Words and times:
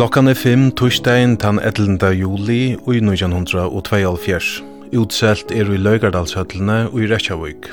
Klokkan 0.00 0.30
er 0.30 0.34
5 0.34 0.70
torsdagen 0.80 1.34
tann 1.36 1.58
11. 1.60 1.98
juli 2.16 2.72
og 2.86 2.94
i 2.96 3.02
1922. 3.04 4.62
Utselt 4.96 5.52
er 5.52 5.68
i 5.68 5.76
Løygardalshøtlene 5.76 6.86
og 6.88 7.02
i 7.02 7.08
Reykjavík. 7.10 7.68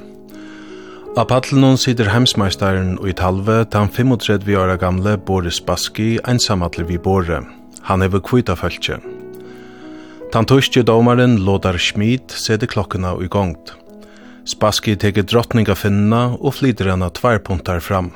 Av 1.15 1.23
paddelen 1.29 1.79
sitter 1.79 2.11
heimsmeisteren 2.11 2.97
og 2.99 3.07
i 3.07 3.15
talve 3.15 3.61
tan 3.71 3.87
35 3.87 4.59
år 4.59 4.75
gamle 4.83 5.15
Boris 5.15 5.61
Baski 5.63 6.17
einsamallir 6.27 6.89
vi 6.91 6.99
Bore. 6.99 7.45
Han 7.87 8.03
hever 8.03 8.19
kvita 8.19 8.59
følge. 8.59 8.99
Tan 10.35 10.51
torsdag 10.51 10.83
domaren 10.91 11.39
Lodar 11.47 11.79
Schmid 11.79 12.35
setter 12.35 12.67
klokkena 12.67 13.15
i 13.23 13.31
gongt. 13.31 13.71
Spaski 14.43 14.99
teker 14.99 15.23
drottninga 15.23 15.79
finna 15.79 16.33
og 16.35 16.59
flyter 16.59 16.91
henne 16.91 17.07
tvær 17.07 17.39
puntar 17.39 17.79
fram. 17.79 18.11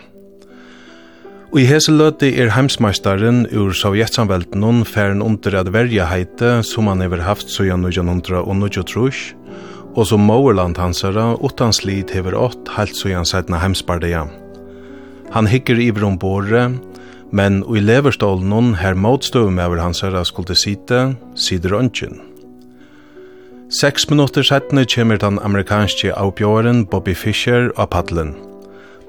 Og 1.51 1.59
i 1.59 1.65
hese 1.67 1.91
løti 1.91 2.29
er 2.39 2.53
heimsmeistaren 2.55 3.41
ur 3.51 3.73
sovjetsamveldnun 3.75 4.85
færen 4.87 5.19
under 5.19 5.57
at 5.59 5.67
verja 5.75 6.05
heite 6.07 6.61
som 6.63 6.87
han 6.87 7.01
hever 7.03 7.19
haft 7.25 7.51
søyan 7.51 7.83
1923, 7.83 9.35
og 9.91 10.07
som 10.07 10.23
Mauerland 10.23 10.79
hansara 10.79 11.33
utan 11.43 11.75
slid 11.75 12.13
hever 12.15 12.37
ått 12.39 12.71
heilt 12.77 12.95
søyan 12.95 13.27
sætna 13.27 13.59
heimsbardeja. 13.59 14.29
Han 15.35 15.49
hikker 15.51 15.75
i 15.75 15.91
om 15.91 16.15
båre, 16.15 16.69
men 17.35 17.65
i 17.67 17.83
leverstålen 17.83 18.75
her 18.79 18.95
motstøvum 18.95 19.59
over 19.59 19.83
hansara 19.83 20.23
skulle 20.23 20.55
site, 20.55 21.17
sider 21.35 21.75
ønsken. 21.75 22.21
Seks 23.67 24.09
minutter 24.09 24.43
sættene 24.43 24.85
kommer 24.87 25.17
den 25.17 25.39
amerikanske 25.39 26.15
avbjøren 26.15 26.85
Bobby 26.85 27.13
Fischer 27.13 27.71
av 27.75 27.91
paddelen. 27.91 28.37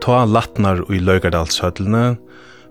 Ta 0.02 0.24
latnar 0.26 0.82
i 0.90 0.98
Løygardalshøtlene, 0.98 2.16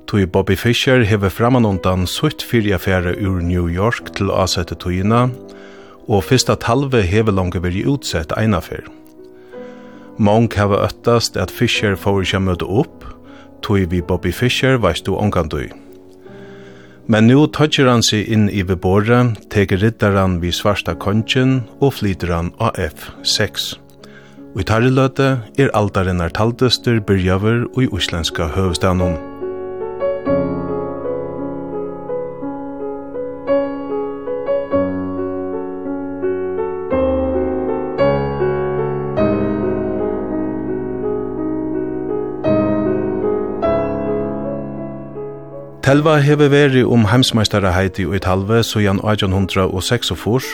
Tui 0.07 0.25
Bobby 0.25 0.55
Fischer 0.55 1.05
hever 1.07 1.29
framanundan 1.29 2.07
sutt 2.07 2.43
fyrir 2.43 2.75
affære 2.75 3.15
ur 3.21 3.41
New 3.41 3.67
York 3.69 4.13
til 4.17 4.31
asette 4.31 4.75
tøyina, 4.75 5.29
og 6.07 6.25
fyrsta 6.27 6.57
talve 6.59 7.03
hever 7.07 7.31
langt 7.31 7.59
veri 7.63 7.85
utsett 7.87 8.33
einafer. 8.37 8.83
Mong 10.17 10.51
hava 10.57 10.83
øttast 10.85 11.37
at 11.39 11.51
Fischer 11.51 11.95
får 11.95 12.25
ikkje 12.25 12.41
møte 12.43 12.67
opp, 12.67 13.05
tui 13.63 13.85
vi 13.85 14.01
Bobby 14.01 14.33
Fischer 14.35 14.77
veist 14.81 15.07
du 15.07 15.15
omkandui. 15.15 15.69
Men 17.11 17.27
nu 17.27 17.47
tøtjer 17.47 17.89
han 17.89 18.03
seg 18.05 18.29
inn 18.31 18.45
i 18.49 18.61
bebore, 18.67 19.23
teker 19.51 19.81
riddaran 19.81 20.37
vi 20.43 20.51
svarsta 20.53 20.93
kongen 20.95 21.61
og 21.79 21.97
flyter 21.97 22.31
han 22.35 22.53
AF-6. 22.61 23.73
Og 24.53 24.61
i 24.63 24.67
tarriløte 24.67 25.33
er 25.59 25.73
altarenar 25.77 26.33
taldester 26.35 26.99
byrjaver 26.99 27.65
og 27.71 27.83
i 27.83 27.91
uslenska 27.91 28.51
høvstanon. 28.55 29.30
Telva 45.91 46.13
hever 46.23 46.47
veri 46.47 46.81
om 46.87 47.01
heimsmeistaraheiti 47.11 48.05
og 48.07 48.13
i 48.15 48.19
talve 48.23 48.61
så 48.63 48.79
jan 48.79 49.01
1846, 49.03 50.45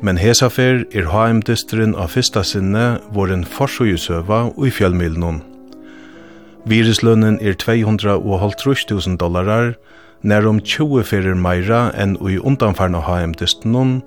men 0.00 0.16
hesafer 0.16 0.86
er 0.96 1.10
haimdisteren 1.12 1.92
av 2.00 2.14
fyrsta 2.14 2.40
sinne 2.40 2.86
våren 3.12 3.42
forsøgjusøva 3.44 4.38
og 4.54 4.64
i 4.64 4.72
fjellmylnon. 4.72 5.42
Viruslønnen 6.64 7.36
er 7.44 7.60
250.000 7.60 9.20
dollarar, 9.20 9.74
nærum 10.24 10.62
20 10.64 11.04
fyrir 11.12 11.36
meira 11.36 11.90
enn 11.92 12.16
ui 12.16 12.40
undanfarna 12.40 13.04
haimdistenon, 13.04 13.98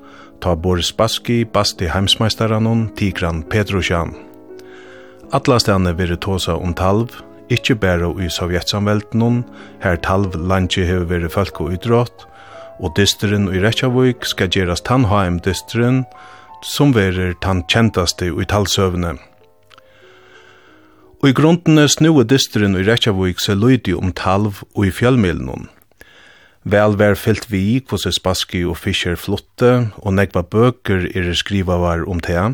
ta 0.41 0.57
Boris 0.57 0.89
Baski, 0.89 1.43
Basti 1.45 1.93
heimsmeistaranon, 1.93 2.87
Tigran 2.97 3.45
Petrosjan. 3.45 4.17
Atlastane 5.37 5.93
veri 5.93 6.17
tåsa 6.17 6.57
om 6.57 6.73
talv, 6.73 7.13
ikkje 7.49 7.75
bæra 7.81 8.09
i 8.21 8.29
sovjetsamveldnun, 8.31 9.43
her 9.83 9.97
talv 10.05 10.35
landje 10.37 10.85
hever 10.85 11.07
veri 11.09 11.29
folk 11.29 11.61
og 11.61 11.73
utrått, 11.77 12.25
og 12.79 12.95
disteren 12.95 13.49
i 13.51 13.59
Reykjavik 13.59 14.27
skal 14.27 14.51
gjerast 14.53 14.85
tann 14.87 15.07
HM-disteren, 15.09 16.03
som 16.63 16.93
verir 16.95 17.35
tann 17.43 17.65
kjentaste 17.71 18.29
i 18.29 18.47
talsøvne. 18.47 19.17
Og 21.19 21.27
i 21.27 21.35
grundene 21.35 21.87
snue 21.91 22.23
disteren 22.23 22.77
i 22.79 22.85
Reykjavik 22.87 23.41
se 23.43 23.55
lydig 23.57 23.97
om 23.97 24.13
talv 24.15 24.63
og 24.75 24.85
i 24.87 24.93
fjallmilnun. 24.95 25.67
Vel 26.69 26.95
vær 26.99 27.15
fyllt 27.19 27.47
vi 27.51 27.59
i 27.73 27.79
hvordan 27.83 28.15
Spassky 28.15 28.63
og 28.67 28.77
Fischer 28.79 29.15
flotte, 29.19 29.89
og 29.99 30.15
negva 30.15 30.43
bøker 30.43 31.07
er 31.15 31.31
skrivavar 31.35 32.05
om 32.07 32.19
tega, 32.23 32.53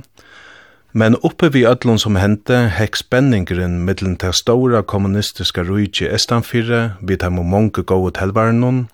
Men 0.97 1.15
uppe 1.15 1.49
vi 1.49 1.65
ödlun 1.67 1.97
som 1.99 2.15
hente 2.15 2.55
hekk 2.71 2.95
spenningren 2.95 3.81
mittlen 3.83 4.13
til 4.15 4.31
stora 4.31 4.79
kommunistiska 4.79 5.65
rujtje 5.67 6.07
estanfyrre 6.15 6.95
vid 7.01 7.25
heim 7.25 7.41
og 7.41 7.49
mange 7.51 7.83
gode 7.83 8.13
telvarnon, 8.15 8.85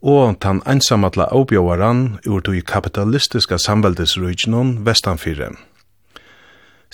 og 0.00 0.38
tan 0.40 0.62
einsamatla 0.64 1.28
avbjåaran 1.36 2.00
ur 2.24 2.40
tog 2.40 2.64
kapitalistiska 2.72 3.60
samveldesrujtjenon 3.66 4.86
vestanfyrre. 4.88 5.50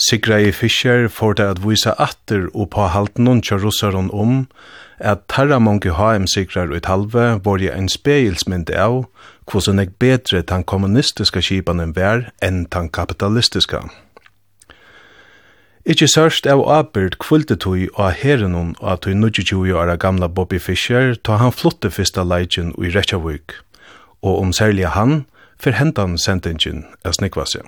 Sigrei 0.08 0.50
Fischer 0.50 1.06
får 1.06 1.38
det 1.38 1.48
at 1.54 1.62
vise 1.62 1.94
atter 1.94 2.50
og 2.50 2.72
på 2.74 2.90
halten 2.90 3.30
noen 3.30 3.46
kjør 3.46 3.68
russaren 3.68 4.10
om 4.10 4.46
at 4.98 5.28
tarra 5.30 5.62
mange 5.62 5.94
HM-sigrar 5.94 6.74
ut 6.74 6.90
halve 6.90 7.36
var 7.44 7.62
jeg 7.62 7.78
en 7.78 7.88
spegelsmynd 7.88 8.74
av 8.74 9.04
hvordan 9.46 9.78
jeg 9.78 9.98
bedre 10.02 10.42
tan 10.42 10.64
kommunistiska 10.66 11.38
kipanen 11.38 11.94
vær 11.94 12.32
enn 12.42 12.64
tan 12.66 12.90
kapitalistiska. 12.90 13.86
Ikki 15.82 16.06
sørst 16.06 16.46
av 16.46 16.60
abyrd 16.70 17.16
kvulti 17.18 17.56
tui 17.58 17.88
og 17.98 18.12
herrenun 18.20 18.76
av 18.78 19.00
tui 19.02 19.16
29 19.18 19.72
åra 19.74 19.96
gamla 19.98 20.28
Bobby 20.30 20.60
Fischer 20.62 21.16
ta 21.26 21.40
han 21.40 21.50
flotte 21.50 21.90
fyrsta 21.90 22.22
leitjen 22.22 22.70
ui 22.78 22.92
Reykjavik, 22.94 23.56
og 24.22 24.38
om 24.44 24.54
særlig 24.54 24.86
han, 24.94 25.24
fyr 25.58 25.74
hentan 25.74 26.14
sentingen 26.22 26.84
av 27.02 27.18
snikvasi. 27.18 27.66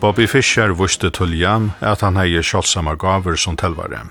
Bobby 0.00 0.24
Fischer 0.24 0.72
vuste 0.72 1.12
til 1.12 1.36
Jan 1.36 1.74
at 1.84 2.00
han 2.00 2.16
hei 2.16 2.40
kjølsamme 2.40 2.96
gaver 2.96 3.36
som 3.36 3.60
telvare. 3.60 4.06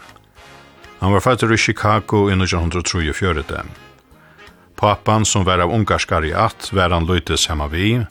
Han 1.04 1.12
var 1.12 1.20
føtter 1.20 1.52
i 1.52 1.58
Chicago 1.60 2.30
i 2.32 2.36
1934. 2.38 3.64
Papan, 4.80 5.26
som 5.26 5.44
var 5.44 5.60
av 5.60 5.74
ungarskar 5.76 6.26
i 6.26 6.34
att, 6.34 6.70
var 6.74 6.90
han 6.96 7.06
løytes 7.06 7.48
hemma 7.48 7.68
vi, 7.68 8.06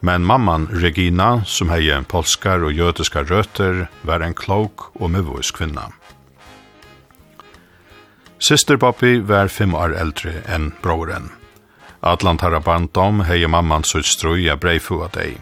men 0.00 0.22
mamman 0.22 0.68
Regina, 0.70 1.42
som 1.44 1.72
hei 1.74 1.90
polskar 2.06 2.62
og 2.62 2.72
jødiska 2.72 3.24
rötter, 3.24 3.88
var 4.02 4.20
en 4.20 4.34
klok 4.34 4.94
og 4.94 5.10
mivås 5.10 5.50
kvinna. 5.50 5.90
Sister 8.38 8.76
Bobby 8.76 9.18
var 9.18 9.48
fem 9.48 9.74
år 9.74 9.98
eldre 9.98 10.38
enn 10.46 10.70
broren. 10.82 11.32
Atlant 12.00 12.46
har 12.46 12.60
bandom 12.60 13.24
hei 13.26 13.42
mamman 13.46 13.82
sitt 13.82 14.06
strøy 14.06 14.46
av 14.50 14.62
deg. 14.62 15.40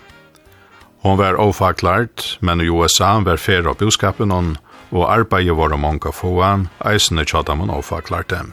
Hon 1.05 1.19
var 1.19 1.37
ofaklart, 1.37 2.39
men 2.41 2.61
i 2.61 2.71
USA 2.73 3.21
var 3.21 3.37
fer 3.37 3.69
av 3.69 3.77
boskapen 3.77 4.31
hon 4.31 4.57
og 4.95 5.09
arbeid 5.11 5.51
var 5.59 5.77
mange 5.77 6.13
fåan, 6.13 6.69
eisene 6.87 7.25
tjata 7.27 7.55
man 7.55 7.71
ofaklarte. 7.71 8.45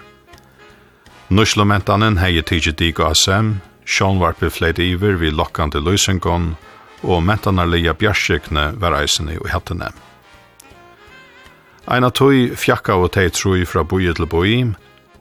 Nuslomentanen 1.29 2.17
hei 2.17 2.41
tidsi 2.41 2.73
dig 2.75 2.97
og 2.99 3.11
asem, 3.13 3.61
sjånvarpe 3.85 4.49
fleit 4.49 4.79
iver 4.79 5.15
vi 5.21 5.29
lokkande 5.31 5.79
løysengon, 5.79 6.55
og 7.03 7.23
mentanarlia 7.23 7.93
bjarskjøkne 7.93 8.73
var 8.81 8.97
eisene 8.97 9.37
og 9.39 9.49
hettene. 9.53 9.91
Eina 11.87 12.11
tøy 12.13 12.51
fjakka 12.57 12.97
og 12.99 13.13
tei 13.15 13.29
trui 13.33 13.65
fra 13.65 13.83
boi 13.83 14.05
til 14.13 14.27
boi, 14.29 14.73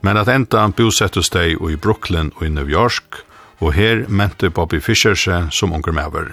men 0.03 0.17
at 0.17 0.29
enda 0.29 0.67
bosettus 0.77 1.31
dei 1.31 1.53
i 1.55 1.77
Brooklyn 1.77 2.33
og 2.37 2.47
i 2.47 2.53
New 2.53 2.69
York, 2.69 3.25
og 3.61 3.75
her 3.77 4.07
mente 4.09 4.51
Bobby 4.51 4.81
Fischer 4.81 5.15
seg 5.15 5.53
som 5.53 5.73
unger 5.73 5.93
mever. 5.93 6.33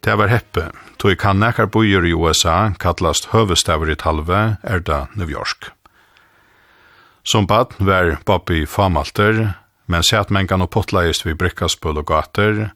Det 0.00 0.14
var 0.14 0.30
heppe, 0.30 0.70
tog 0.96 1.18
kan 1.18 1.40
nekar 1.40 1.66
bojer 1.66 2.06
i 2.06 2.14
USA 2.14 2.72
kallast 2.78 3.30
høvestavur 3.32 3.90
i 3.90 3.96
talve, 3.98 4.58
er 4.62 4.80
da 4.80 5.06
New 5.14 5.30
York. 5.30 5.72
Som 7.22 7.46
bad 7.46 7.74
var 7.78 8.18
Bobby 8.24 8.66
Famalter, 8.66 9.54
men 9.86 10.02
sett 10.02 10.30
mengan 10.30 10.62
og 10.64 10.70
potlaist 10.70 11.26
vi 11.26 11.34
brikkaspøl 11.34 12.00
og 12.00 12.06
gater, 12.08 12.70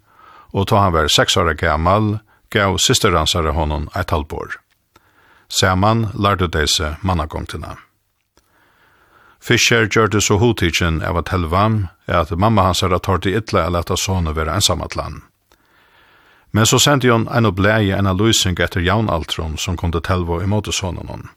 og 0.53 0.69
ta 0.69 0.83
han 0.83 0.93
var 0.93 1.09
seks 1.09 1.37
år 1.37 1.55
gammal, 1.57 2.19
gav 2.53 2.77
systeransare 2.79 3.55
honom 3.57 3.89
eit 3.97 4.13
halvbor. 4.13 4.59
Saman 5.49 6.11
lærte 6.15 6.49
desse 6.53 6.97
mannagongtina. 7.01 7.77
Fischer 9.41 9.89
gjør 9.89 10.09
det 10.13 10.23
så 10.23 10.37
hotidgen 10.39 11.01
av 11.03 11.17
at 11.19 11.33
helva, 11.33 11.65
er 12.07 12.23
at 12.23 12.37
mamma 12.37 12.69
hans 12.69 12.83
er 12.83 12.95
at 12.95 13.09
tårte 13.09 13.33
ytla 13.33 13.67
er 13.67 13.75
leta 13.75 13.97
sånne 13.99 14.37
være 14.37 14.55
ensamatlan. 14.61 15.23
Men 16.53 16.67
så 16.67 16.79
sendte 16.79 17.09
hun 17.09 17.29
en 17.33 17.49
og 17.49 17.57
blei 17.57 17.93
en 17.97 18.11
løysing 18.17 18.59
etter 18.61 18.85
jaunaltron 18.85 19.57
som 19.59 19.77
kom 19.77 19.93
til 19.93 20.05
telvo 20.05 20.41
i 20.43 20.49
sånne 20.73 21.05
noen. 21.09 21.29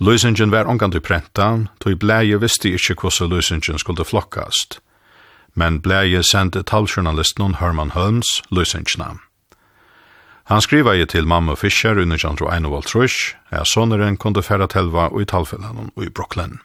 Løsningen 0.00 0.50
var 0.50 0.66
omgant 0.66 0.94
i 0.94 1.00
prenta, 1.00 1.66
tog 1.80 1.98
blei 1.98 2.34
visste 2.36 2.68
ikke 2.68 2.94
hvordan 2.94 3.30
løsningen 3.30 3.78
skulle 3.78 4.04
flokkast. 4.04 4.80
Men 5.54 5.80
blei 5.80 6.22
sendte 6.22 6.62
taljournalisten 6.62 7.56
Herman 7.60 7.90
Holmes 7.90 8.42
løsningene. 8.50 9.20
Han 10.50 10.60
skriva 10.60 10.94
i 10.94 11.06
til 11.06 11.26
mamma 11.26 11.54
Fischer 11.54 12.00
under 12.02 12.18
Jandro 12.18 12.50
Einovald 12.50 12.84
Trush, 12.84 13.36
er 13.50 13.64
sonneren 13.64 14.16
kunde 14.16 14.42
færa 14.42 14.66
telva 14.66 15.08
og 15.08 15.22
i 15.22 15.24
talfellan 15.24 15.92
og 15.94 16.04
i 16.04 16.10
Brooklyn. 16.10 16.58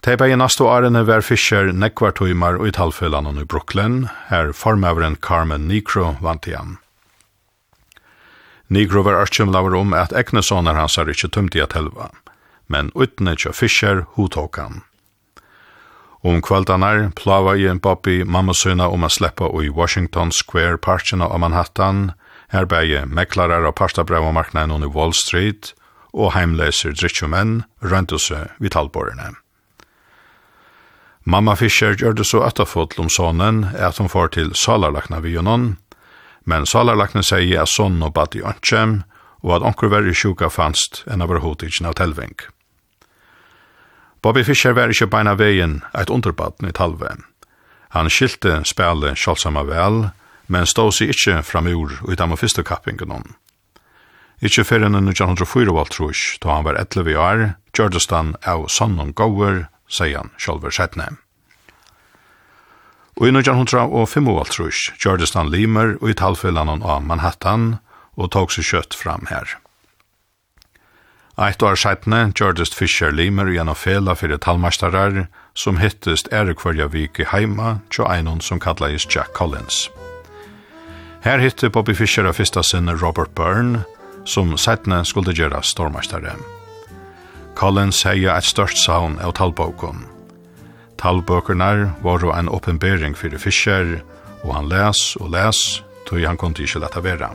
Tei 0.00 0.14
bægi 0.16 0.36
nastu 0.40 0.64
årene 0.64 1.02
var 1.04 1.20
Fischer 1.20 1.74
nekvartøymar 1.76 2.56
og 2.56 2.70
i 2.70 2.72
talfølanen 2.72 3.42
i 3.42 3.44
Brooklyn, 3.44 4.06
her 4.30 4.54
formøveren 4.56 5.18
Carmen 5.20 5.66
Nikro 5.68 6.14
vant 6.24 6.46
igjen. 6.48 6.78
Nikro 8.72 9.02
var 9.04 9.18
artsumlaver 9.20 9.76
om 9.76 9.92
at 9.92 10.14
egnesoner 10.16 10.78
hans 10.78 10.96
er 10.96 11.10
ikkje 11.12 11.28
tumt 11.36 11.58
i 11.58 11.60
at 11.60 11.76
helva, 11.76 12.08
men 12.72 12.88
utne 12.96 13.34
tja 13.36 13.52
Fischer 13.52 14.06
hotok 14.16 14.56
han. 14.62 14.80
Om 16.24 16.40
kvaldanar 16.48 17.10
plava 17.20 17.58
i 17.60 17.68
en 17.68 17.82
bobby 17.84 18.22
mammasøyna 18.24 18.88
om 18.88 19.04
a 19.04 19.12
sleppa 19.12 19.52
i 19.60 19.68
Washington 19.68 20.32
Square 20.32 20.80
parkina 20.80 21.28
av 21.28 21.44
Manhattan, 21.44 22.14
her 22.56 22.64
bægi 22.64 23.04
meklarar 23.04 23.68
av 23.68 23.76
partabrev 23.76 24.24
og 24.24 24.32
marknaden 24.40 24.80
i 24.80 24.92
Wall 24.96 25.12
Street, 25.12 25.74
og 26.16 26.32
heimleser 26.32 26.96
drittjumenn 26.96 27.64
røntuse 27.84 28.46
vid 28.56 28.72
talborene. 28.72 29.34
Mamma 31.24 31.54
Fischer 31.56 31.96
gjør 32.00 32.14
det 32.16 32.24
så 32.24 32.40
etterfått 32.46 32.96
om 32.98 33.10
sonen 33.12 33.66
at 33.76 33.98
hun 34.00 34.08
får 34.08 34.32
til 34.36 34.54
salarlakna 34.56 35.20
vi 35.20 35.34
honom, 35.36 35.74
men 36.48 36.66
salarlakna 36.66 37.22
sier 37.22 37.60
at 37.62 37.68
sonen 37.68 38.02
og 38.06 38.14
bad 38.16 38.36
i 38.38 38.40
ønskjem, 38.40 39.02
og 39.44 39.56
at 39.56 39.66
onker 39.68 39.92
verre 39.92 40.14
sjuka 40.16 40.48
fanst 40.52 41.02
enn 41.08 41.22
av 41.24 41.32
hodidgen 41.44 41.88
av 41.88 41.96
telving. 42.00 42.36
Bobby 44.22 44.44
Fischer 44.44 44.72
var 44.76 44.92
ikke 44.92 45.08
beina 45.12 45.34
veien 45.36 45.80
et 45.96 46.10
underbaden 46.12 46.68
i 46.68 46.72
talve. 46.76 47.12
Han 47.96 48.10
skilte 48.12 48.60
spille 48.68 49.14
sjálfsamma 49.16 49.64
vel, 49.68 50.10
men 50.46 50.68
stod 50.68 50.92
seg 50.96 51.12
ikke 51.14 51.40
framur 51.46 52.00
i 52.10 52.16
dem 52.16 52.32
og 52.32 52.40
første 52.40 52.64
kappingen 52.64 53.12
om. 53.12 53.24
Ikke 54.40 54.64
før 54.64 54.86
enn 54.88 54.96
1904 54.96 55.72
valgt 55.76 55.96
trus, 55.96 56.20
da 56.40 56.56
han 56.56 56.64
var 56.64 56.80
11 56.80 57.16
år, 57.16 57.42
gjørtes 57.76 58.08
han 58.12 58.34
av 58.48 58.68
sonnen 58.72 59.12
gåver 59.16 59.66
sier 59.90 60.22
han 60.22 60.32
sjálfur 60.38 60.74
setne. 60.74 61.10
Og 63.20 63.28
i 63.28 63.32
1955 63.34 65.00
gjørdes 65.02 65.34
han 65.36 65.50
limer 65.52 65.98
og 66.00 66.12
i 66.12 66.16
talfellanen 66.16 66.80
av 66.80 67.02
Manhattan 67.04 67.74
og 68.16 68.30
tok 68.32 68.54
seg 68.54 68.70
kjøtt 68.70 68.96
fram 68.96 69.28
her. 69.28 69.58
Eitt 71.40 71.62
år 71.64 71.78
setne 71.80 72.26
gjørdes 72.36 72.74
Fischer 72.76 73.12
limer 73.12 73.48
en 73.60 73.72
fela 73.74 74.14
fyrir 74.14 74.40
talmeistarar 74.44 75.26
som 75.54 75.80
hittest 75.80 76.28
ærekvarja 76.32 76.90
vik 76.92 77.20
i 77.20 77.28
heima 77.32 77.80
tjo 77.88 78.04
einon 78.04 78.40
som 78.40 78.60
kallais 78.60 79.06
Jack 79.08 79.32
Collins. 79.32 79.88
Her 81.24 81.38
hitte 81.38 81.70
Bobby 81.70 81.94
Fischer 81.94 82.28
av 82.28 82.36
fyrsta 82.36 82.62
sinne 82.64 82.96
Robert 82.96 83.34
Byrne 83.36 83.84
som 84.24 84.56
setne 84.56 85.04
skulle 85.04 85.36
gjøre 85.36 85.62
stormastare. 85.64 86.36
Collins 87.60 87.98
sier 88.00 88.30
eit 88.32 88.46
størst 88.48 88.78
saun 88.80 89.18
av 89.20 89.34
talbåkon. 89.36 90.06
Talbøkernar 90.96 91.90
var 92.00 92.24
en 92.32 92.48
oppenbering 92.48 93.12
fyrir 93.12 93.42
Fischer, 93.42 93.98
og 94.40 94.54
han 94.56 94.70
les 94.72 95.02
og 95.20 95.28
les, 95.34 95.60
tog 96.08 96.24
han 96.24 96.40
kunne 96.40 96.56
ikkje 96.64 96.80
leta 96.80 97.04
vera. 97.04 97.28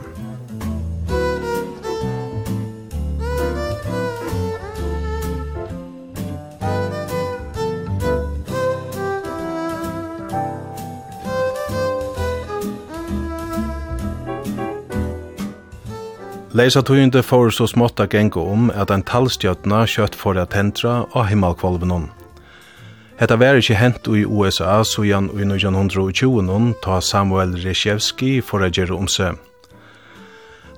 Leisa 16.56 16.80
tøyende 16.80 17.20
får 17.20 17.50
så 17.52 17.66
smått 17.68 18.00
av 18.00 18.06
gengo 18.08 18.40
om 18.48 18.70
at 18.72 18.88
en 18.94 19.02
tallstjøtna 19.04 19.82
kjøtt 19.92 20.14
for 20.16 20.38
at 20.40 20.54
tentra 20.54 21.02
av 21.12 21.26
himmelkvalvenon. 21.28 22.06
Hetta 23.20 23.36
var 23.36 23.60
ikkje 23.60 23.76
hent 23.76 24.08
i 24.08 24.22
USA 24.24 24.78
sujan 24.88 25.28
i 25.34 25.44
1920 25.44 26.70
ta 26.86 27.02
Samuel 27.04 27.52
Reshevski 27.60 28.38
for 28.40 28.64
a 28.64 28.70
gjerra 28.72 28.96
om 28.96 29.10
seg. 29.10 29.36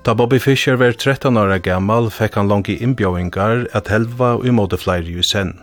Da 0.02 0.16
Bobby 0.18 0.40
Fischer 0.42 0.80
var 0.82 0.98
13 0.98 1.38
år 1.38 1.54
gammal 1.62 2.10
fekk 2.10 2.40
han 2.40 2.50
langi 2.50 2.80
innbjøvingar 2.82 3.68
at 3.70 3.92
helva 3.94 4.34
og 4.40 4.50
i 4.50 4.54
måte 4.58 4.80
flere 4.82 5.06
i 5.06 5.22
sen. 5.22 5.54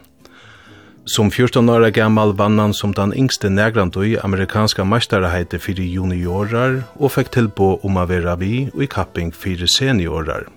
Som 1.05 1.29
14 1.29 1.69
år 1.69 1.91
gammal 1.93 2.31
vann 2.33 2.57
han 2.57 2.71
som 2.73 2.93
den 2.97 3.11
yngste 3.13 3.49
negrant 3.53 3.93
i 4.01 4.15
amerikanska 4.17 4.81
meisterheite 4.89 5.59
fyrir 5.61 5.85
juniorar 5.85 6.79
og 6.97 7.11
fekk 7.13 7.29
tilbå 7.35 7.67
om 7.85 7.99
å 8.01 8.05
være 8.09 8.33
vi 8.41 8.53
og 8.71 8.81
i 8.81 8.87
kapping 8.89 9.29
fyrir 9.29 9.69
seniorar. 9.69 10.47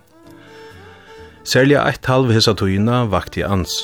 Særlig 1.45 1.77
eitt 1.83 2.09
halv 2.09 2.33
hessa 2.33 2.57
tøyina 2.57 3.03
vakti 3.13 3.45
ans. 3.45 3.77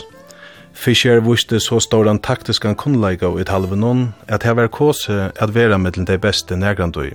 Fischer 0.72 1.20
vuste 1.20 1.60
så 1.60 1.82
stor 1.84 2.08
taktiskan 2.24 2.80
kunnleika 2.80 3.28
og 3.28 3.44
et 3.44 3.52
halvenon 3.52 4.14
at 4.26 4.48
her 4.48 4.56
var 4.56 4.72
kåse 4.72 5.30
at 5.36 5.54
vera 5.54 5.76
mellom 5.76 6.08
de 6.08 6.16
beste 6.16 6.56
negrant 6.56 6.96
i. 6.96 7.12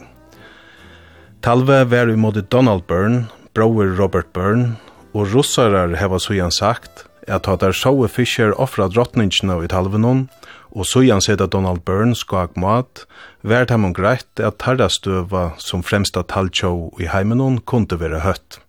Talve 1.41 1.89
var 1.89 2.05
i 2.05 2.15
måte 2.15 2.45
Donald 2.45 2.85
Byrne, 2.85 3.25
bror 3.55 3.97
Robert 3.97 4.29
Byrne, 4.31 4.77
og 5.13 5.33
russarar 5.33 5.97
heva 5.97 6.19
sujan 6.21 6.53
sagt– 6.53 7.05
at 7.29 7.45
ta 7.47 7.55
der 7.55 7.75
soe 7.75 8.09
Fischer 8.11 8.53
offra 8.57 8.89
drottningene 8.89 9.59
i 9.63 9.69
talvenon, 9.71 10.27
og 10.69 10.85
søjan 10.85 11.21
sida 11.21 11.47
Donald 11.47 11.83
Byrne 11.85 12.17
skak 12.17 12.57
mat, 12.57 13.05
vært 13.41 13.73
ham 13.73 13.89
greit 13.93 14.41
at 14.41 14.59
tarra 14.61 14.89
støva 14.89 15.51
som 15.57 15.85
fremsta 15.85 16.23
taltjå 16.23 16.73
i 17.01 17.09
heimenon 17.09 17.61
kunde 17.65 17.99
være 18.01 18.21
høtt. 18.25 18.59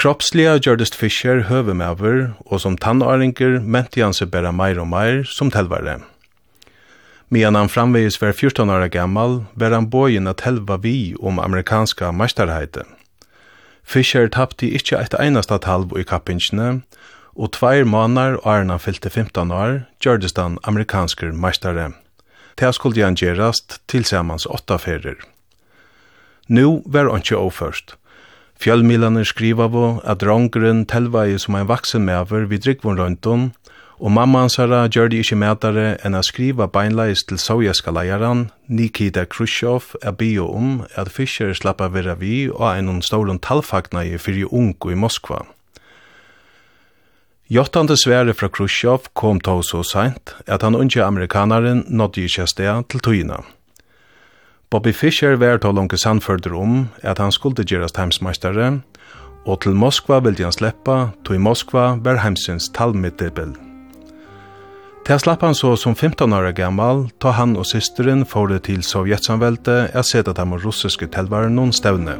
Kroppsliga 0.00 0.54
gjørdest 0.56 0.94
Fischer 0.96 1.42
høvemæver, 1.50 2.30
og 2.46 2.62
som 2.62 2.78
tannaringer 2.80 3.58
mente 3.60 4.00
han 4.00 4.16
seg 4.16 4.30
bæra 4.32 4.52
meir 4.54 4.80
og 4.80 4.88
meir 4.88 5.26
som 5.28 5.50
telvare. 5.52 5.98
Medan 7.30 7.54
han 7.54 7.68
framvegis 7.68 8.16
var 8.22 8.32
14 8.32 8.72
år 8.72 8.88
gammal, 8.88 9.44
var 9.54 9.76
han 9.76 9.90
bøyen 9.92 10.26
at 10.26 10.40
helva 10.46 10.80
vi 10.82 11.14
om 11.20 11.38
amerikanska 11.38 12.10
meisterheiten. 12.16 12.88
Fischer 13.90 14.28
tappte 14.30 14.68
ikkje 14.70 15.00
eit 15.00 15.14
einasta 15.18 15.56
talv 15.58 15.96
i 15.98 16.04
kappingsene, 16.06 16.84
og 17.34 17.50
tveir 17.56 17.88
månar 17.88 18.36
og 18.38 18.46
arna 18.52 18.76
fyllte 18.78 19.10
15 19.10 19.50
år, 19.50 19.80
gjørdes 19.98 20.36
den 20.36 20.60
amerikanske 20.62 21.32
meistare. 21.34 21.88
Det 22.54 22.70
skulle 22.76 23.02
han 23.02 23.18
gjerast 23.18 23.80
tilsammans 23.90 24.46
åtta 24.46 24.78
ferier. 24.78 25.18
Nu 26.46 26.82
var 26.86 27.10
han 27.10 27.24
ikke 27.24 27.40
overførst. 27.40 27.96
Fjellmilene 28.60 29.24
skriva 29.26 29.66
på 29.72 29.84
at 30.04 30.22
rongren 30.22 30.84
telveie 30.86 31.38
som 31.42 31.56
en 31.58 31.66
vaksen 31.66 32.06
mever 32.06 32.46
vid 32.46 32.68
Rikvon 32.68 33.00
og 34.00 34.12
mamma 34.16 34.46
hansara 34.46 34.86
gjør 34.88 35.10
det 35.12 35.20
ikke 35.20 35.36
medare 35.36 35.86
enn 36.06 36.16
å 36.16 36.22
skriva 36.24 36.70
beinleis 36.72 37.20
til 37.28 37.38
sovjeska 37.40 37.92
leieren 37.92 38.46
Nikita 38.72 39.26
Khrushchev 39.28 39.92
er 40.00 40.16
bio 40.16 40.46
om 40.48 40.70
at 40.96 41.12
Fischer 41.12 41.52
slappa 41.52 41.90
vera 41.92 42.16
vi 42.16 42.48
og 42.48 42.64
en 42.72 43.02
stålen 43.04 43.38
talfagna 43.44 44.06
i 44.08 44.16
fyrir 44.16 44.48
ungu 44.48 44.94
i 44.94 44.96
Moskva. 44.96 45.44
Jottande 47.50 47.98
svære 47.98 48.32
fra 48.32 48.48
Khrushchev 48.48 49.10
kom 49.12 49.40
tå 49.40 49.60
så 49.68 49.84
sent 49.84 50.34
at 50.46 50.62
han 50.62 50.78
unge 50.78 51.04
amerikanaren 51.04 51.84
nådde 51.88 52.24
ikke 52.24 52.46
sted 52.48 52.88
til 52.88 53.04
tøyina. 53.04 53.42
Bobby 54.70 54.94
Fischer 54.94 55.36
var 55.36 55.58
tå 55.58 55.72
langt 55.76 55.98
sannførder 56.00 56.54
om 56.56 56.86
at 57.02 57.18
han 57.18 57.32
skulle 57.32 57.66
gjerast 57.66 57.98
heimsmeistere, 57.98 58.80
og 59.44 59.60
til 59.60 59.74
Moskva 59.74 60.20
ville 60.24 60.44
han 60.44 60.54
sleppa, 60.54 61.10
til 61.26 61.36
i 61.36 61.42
Moskva 61.42 61.98
var 62.00 62.22
heimsins 62.22 62.70
talmiddebel. 62.72 63.69
Til 65.06 65.18
slapp 65.18 65.42
han 65.42 65.56
så 65.56 65.72
som 65.80 65.96
15 65.96 66.32
år 66.36 66.50
gammal, 66.54 67.06
ta 67.18 67.32
han 67.34 67.56
og 67.56 67.66
systeren 67.66 68.26
fore 68.28 68.60
til 68.62 68.84
Sovjetsamvelte 68.86 69.90
at 70.30 70.38
han 70.38 70.52
var 70.54 70.62
og 70.62 70.64
russiske 70.64 71.08
tilværen 71.14 71.56
noen 71.56 71.72
stevne. 71.74 72.18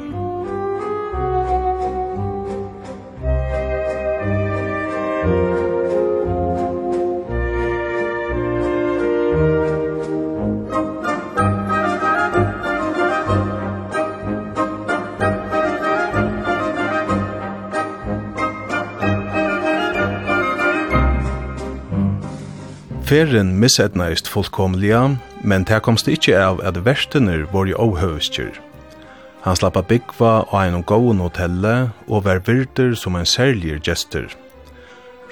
Ferien 23.10 23.56
missetnaist 23.58 24.28
fullkomliga, 24.30 25.16
men 25.42 25.64
det 25.66 25.80
komst 25.82 26.06
ikkje 26.06 26.36
av 26.38 26.60
at 26.62 26.76
verstener 26.86 27.40
var 27.50 27.66
jo 27.66 27.74
avhøvskjer. 27.82 28.52
Han 29.42 29.56
slappa 29.58 29.80
byggva 29.82 30.44
og 30.44 30.52
ein 30.54 30.76
og 30.78 30.84
gåen 30.86 31.18
hotelle, 31.18 31.90
og 32.06 32.22
var 32.28 32.38
virter 32.46 32.94
som 32.94 33.16
en 33.18 33.26
særlig 33.26 33.80
gestur. 33.82 34.30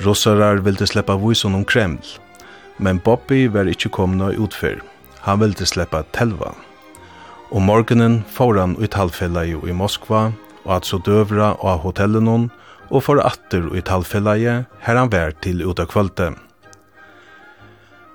Rossarar 0.02 0.58
ville 0.66 0.88
sleppa 0.90 1.14
vysen 1.22 1.54
om 1.54 1.62
Kreml, 1.62 2.02
men 2.82 2.98
Bobby 2.98 3.44
var 3.46 3.70
ikkje 3.70 3.94
komna 3.94 4.32
utfyr. 4.34 4.82
Han 5.28 5.38
ville 5.44 5.70
sleppa 5.70 6.02
telva. 6.18 6.50
Og 7.54 7.62
morgenen 7.62 8.24
får 8.26 8.58
han 8.58 8.74
ut 8.82 8.98
halvfellet 8.98 9.54
i 9.54 9.78
Moskva, 9.84 10.32
og 10.66 10.74
at 10.80 10.90
så 10.90 10.98
døvra 10.98 11.54
av 11.62 11.86
hotellet 11.86 12.26
noen, 12.26 12.50
og 12.90 13.06
for 13.06 13.22
atter 13.22 13.70
ut 13.70 13.94
halvfellet 13.94 14.66
her 14.82 15.02
han 15.04 15.14
vær 15.14 15.38
til 15.46 15.62
ut 15.62 15.78
av 15.78 15.86
kvöldet. 15.94 16.47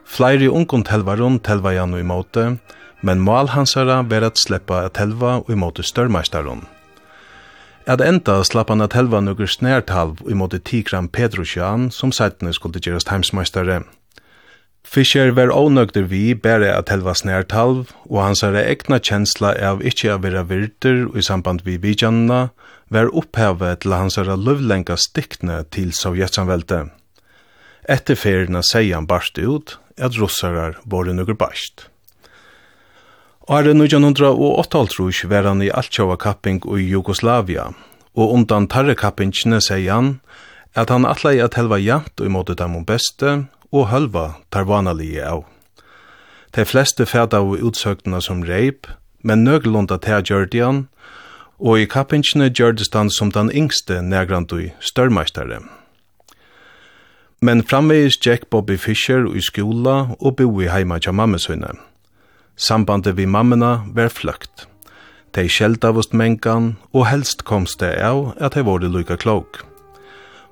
Flere 0.06 0.50
ungun 0.52 0.84
telvaron 0.84 1.40
telva 1.40 1.74
janu 1.74 2.00
i 2.00 2.06
måte, 2.06 2.58
men 3.02 3.20
mål 3.20 3.52
hansara 3.56 4.02
var 4.08 4.24
at 4.28 4.40
sleppa 4.40 4.86
at 4.88 4.96
telva 5.00 5.40
og 5.42 5.50
i 5.52 5.58
måte 5.60 5.84
størmeistaron. 5.84 6.64
At 7.88 8.00
enda 8.00 8.38
slapp 8.48 8.70
han 8.72 8.84
at 8.84 8.96
helva 8.96 9.20
nukur 9.20 9.50
snærtalv 9.52 10.22
i 10.32 10.38
måte 10.40 10.62
Tigran 10.64 11.10
Petrosjan 11.12 11.90
som 11.92 12.14
seitene 12.16 12.54
skulle 12.56 12.80
gjerast 12.80 13.12
heimsmeistare. 13.12 13.82
Fischer 14.84 15.32
var 15.36 15.52
ónøgder 15.52 16.08
vi 16.08 16.34
bære 16.36 16.72
at 16.72 16.92
helva 16.92 17.14
snærtalv 17.16 17.92
og 18.10 18.20
hans 18.24 18.44
egna 18.44 19.00
kjensla 19.00 19.54
av 19.60 19.84
ikkje 19.84 20.14
a 20.14 20.18
vera 20.24 20.44
virter 20.48 21.08
i 21.18 21.24
samband 21.24 21.64
vi 21.68 21.78
vidjanna 21.78 22.50
var 22.90 23.12
opphavet 23.12 23.84
til 23.84 23.96
hans 23.96 24.18
løvlenga 24.18 24.96
stikkne 24.96 25.64
til 25.72 25.92
sovjetsanvelte. 25.92 26.86
Etter 27.90 28.16
ferina 28.16 28.62
sier 28.64 28.96
han 28.96 29.08
barst 29.08 29.40
ut 29.40 29.78
at 29.98 30.18
russarar 30.20 30.80
bor 30.86 31.06
nukur 31.06 31.38
bast. 31.38 31.88
Are 33.48 33.74
1908 33.74 35.28
var 35.28 35.44
han 35.44 35.62
i 35.62 35.70
Altjava 35.70 36.16
kapping 36.16 36.62
i 36.78 36.86
Jugoslavia, 36.88 37.74
og 38.16 38.34
undan 38.34 38.68
tarre 38.68 38.96
kappingene 38.96 39.60
sier 39.62 39.92
han 39.92 40.20
at 40.74 40.90
han 40.90 41.06
atlei 41.06 41.40
at 41.44 41.58
helva 41.60 41.78
jant 41.78 42.22
og 42.22 42.26
imot 42.26 42.54
dem 42.58 42.76
om 42.76 42.86
beste, 42.86 43.46
og 43.74 43.90
helva 43.90 44.36
tarvanalige 44.50 45.26
av. 45.26 45.44
De 46.56 46.66
fleste 46.66 47.06
fæda 47.06 47.42
av 47.42 47.54
utsøktene 47.58 48.22
som 48.22 48.44
reip, 48.46 48.88
men 49.22 49.44
nøglunda 49.44 49.98
til 49.98 50.24
gjørdian, 50.30 50.88
og 51.60 51.80
i 51.80 51.88
kappingene 51.90 52.50
gjørdes 52.50 52.92
han 52.94 53.10
som 53.10 53.32
den 53.32 53.52
yngste 53.52 54.02
negrandui 54.02 54.74
størmeistare. 54.80 55.62
Men 57.44 57.64
framvegis 57.64 58.26
Jack 58.26 58.50
Bobby 58.50 58.78
Fischer 58.78 59.26
i 59.36 59.42
skola 59.44 60.14
og 60.24 60.38
bo 60.40 60.62
i 60.64 60.70
heima 60.72 60.96
tja 61.04 61.12
mammesunne. 61.12 61.74
Sambandet 62.56 63.18
vi 63.18 63.26
mammena 63.28 63.82
var 63.98 64.14
fløkt. 64.16 64.64
De 65.36 65.44
skjelda 65.52 65.92
vost 65.92 66.16
mengan, 66.16 66.78
og 66.94 67.10
helst 67.10 67.44
komst 67.44 67.82
det 67.84 67.98
av 68.00 68.32
at 68.40 68.56
de 68.56 68.64
vore 68.64 68.88
lykka 68.88 69.20
klok. 69.20 69.60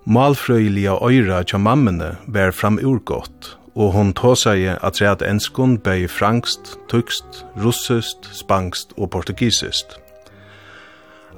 Malfrøyliga 0.04 1.00
øyra 1.00 1.40
tja 1.48 1.62
mammene 1.64 2.18
var 2.28 2.52
framurgått, 2.52 3.56
og 3.72 3.96
hon 3.96 4.12
tåsa 4.12 4.60
i 4.60 4.68
at 4.76 5.00
reat 5.00 5.24
enskund 5.24 5.86
bei 5.88 6.10
frankst, 6.12 6.76
tukst, 6.92 7.46
russist, 7.56 8.34
spangst 8.36 8.92
og 8.98 9.14
portugisist. 9.16 9.96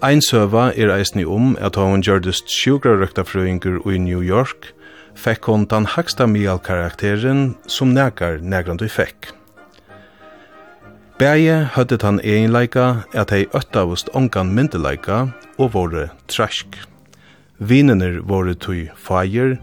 Ein 0.02 0.26
søva 0.26 0.72
er 0.74 0.98
eisni 0.98 1.30
om 1.30 1.54
at 1.62 1.78
hon 1.78 2.02
gjørdest 2.02 2.50
sjukrarøkta 2.50 3.22
frøyngur 3.22 3.84
i 3.86 4.02
New 4.02 4.26
York– 4.26 4.72
fekk 5.16 5.48
hon 5.52 5.66
den 5.70 5.86
hagsta 5.86 6.28
mialkarakteren 6.28 7.54
som 7.68 7.94
nekar 7.94 8.42
nekrand 8.42 8.82
vi 8.84 8.90
fekk. 8.92 9.32
Bæje 11.22 11.70
høttet 11.76 12.02
han 12.04 12.20
egenleika 12.20 13.06
at 13.14 13.32
hei 13.32 13.46
øttavust 13.56 14.10
ongan 14.18 14.50
myndeleika 14.56 15.28
og 15.62 15.74
våre 15.78 16.10
trask. 16.28 16.76
Vinner 17.60 18.20
våre 18.26 18.58
tui 18.58 18.90
fire, 18.98 19.58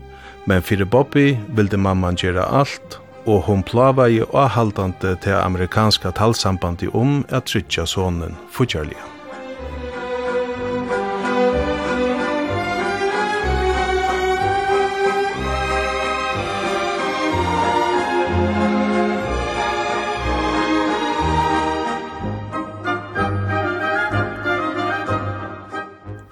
men 0.46 0.62
fyrir 0.62 0.88
Bobby 0.88 1.34
vilde 1.56 1.76
mamman 1.76 2.16
gjera 2.16 2.46
alt, 2.62 3.00
og 3.26 3.42
hon 3.50 3.62
plava 3.66 4.08
og 4.30 4.50
haldande 4.56 5.16
til 5.20 5.36
amerikanska 5.36 6.14
talsambandi 6.16 6.88
om 6.94 7.24
at 7.28 7.50
trytja 7.50 7.86
sonen 7.86 8.38
futjarliga. 8.50 9.19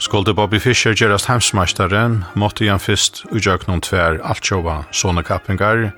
Skolde 0.08 0.32
Bobby 0.32 0.56
Fischer 0.58 0.94
gerast 0.96 1.26
heimsmeistaren, 1.28 2.22
måtte 2.32 2.64
han 2.64 2.80
fyrst 2.80 3.26
utjøknum 3.28 3.82
tver 3.84 4.16
altsjåva 4.24 4.86
sånne 4.88 5.20
kappingar, 5.20 5.90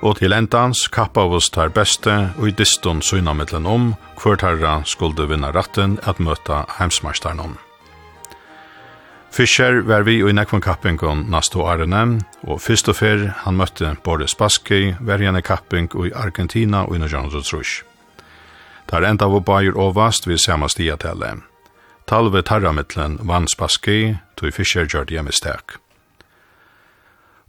og 0.00 0.16
til 0.16 0.32
endans 0.32 0.86
kappa 0.88 1.26
oss 1.28 1.50
tar 1.52 1.68
beste 1.68 2.14
og 2.38 2.46
i 2.48 2.54
diston 2.56 3.02
syna 3.04 3.34
mittlen 3.36 3.68
om 3.68 3.90
hver 4.22 4.40
tarra 4.40 4.78
skulde 4.88 5.26
vinna 5.28 5.50
ratten 5.52 5.98
at 6.08 6.22
møta 6.24 6.62
heimsmeistaren 6.78 7.44
om. 7.44 7.52
Fischer 9.28 9.82
var 9.84 10.08
vi 10.08 10.22
i 10.24 10.32
nekvun 10.32 10.64
kappingon 10.64 11.26
nasto 11.28 11.68
arene, 11.68 12.22
og 12.48 12.64
fyrst 12.64 12.88
og 12.88 12.96
fyrr 13.02 13.28
han 13.44 13.60
møtte 13.60 13.92
Boris 14.00 14.32
Baski, 14.40 14.94
verjane 15.04 15.44
kapping 15.44 15.92
i 16.00 16.16
Argentina 16.16 16.86
og 16.88 16.96
i 16.96 17.44
Trush. 17.44 17.84
Tar 18.88 19.04
enda 19.04 19.28
av 19.28 19.44
bajer 19.44 19.76
og 19.76 19.94
vast 20.00 20.24
vi 20.24 20.40
samme 20.40 20.72
stiatelle. 20.72 21.49
Talve 22.10 22.42
tarramittlen 22.42 23.20
vann 23.22 23.46
Spassky, 23.46 24.16
tog 24.34 24.50
Fischer 24.50 24.82
gjør 24.82 25.04
det 25.06 25.22
mistak. 25.22 25.76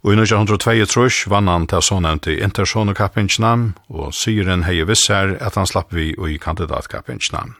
Og 0.06 0.12
i 0.12 0.18
1922 0.22 1.26
vann 1.32 1.50
han 1.50 1.64
til 1.66 1.82
så 1.82 1.96
nevnte 1.98 2.36
Intersonekappinjene, 2.46 3.72
og 3.90 4.14
syren 4.14 4.62
hei 4.62 4.84
visser 4.86 5.34
at 5.42 5.58
han 5.58 5.66
slapp 5.66 5.90
vi 5.90 6.12
i 6.14 6.38
kandidatkappinjene. 6.38 7.56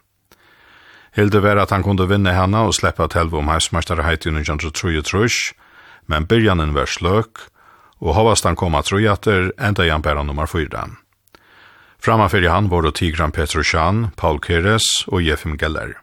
Hilde 1.18 1.42
var 1.42 1.58
at 1.58 1.74
han 1.74 1.82
kunde 1.82 2.06
vinne 2.06 2.36
henne 2.38 2.62
og 2.68 2.76
sleppa 2.78 3.08
til 3.10 3.34
om 3.34 3.50
heimsmeisterheit 3.50 4.22
i 4.30 4.36
1923, 4.36 5.58
men 6.06 6.30
byrjanen 6.30 6.70
var 6.78 6.86
sløk, 6.86 7.48
og 7.98 8.14
havast 8.14 8.46
han 8.46 8.54
kom 8.54 8.78
at 8.78 8.86
trojater 8.86 9.50
enda 9.58 9.88
jan 9.90 10.06
bæra 10.06 10.22
nummer 10.22 10.46
4. 10.46 10.86
Framafyrir 11.98 12.54
han 12.54 12.70
var 12.70 12.92
Tigran 12.94 13.34
Petrosjan, 13.34 14.12
Paul 14.14 14.38
Keres 14.38 14.86
og 15.10 15.26
Jefim 15.26 15.58
Geller. 15.58 15.98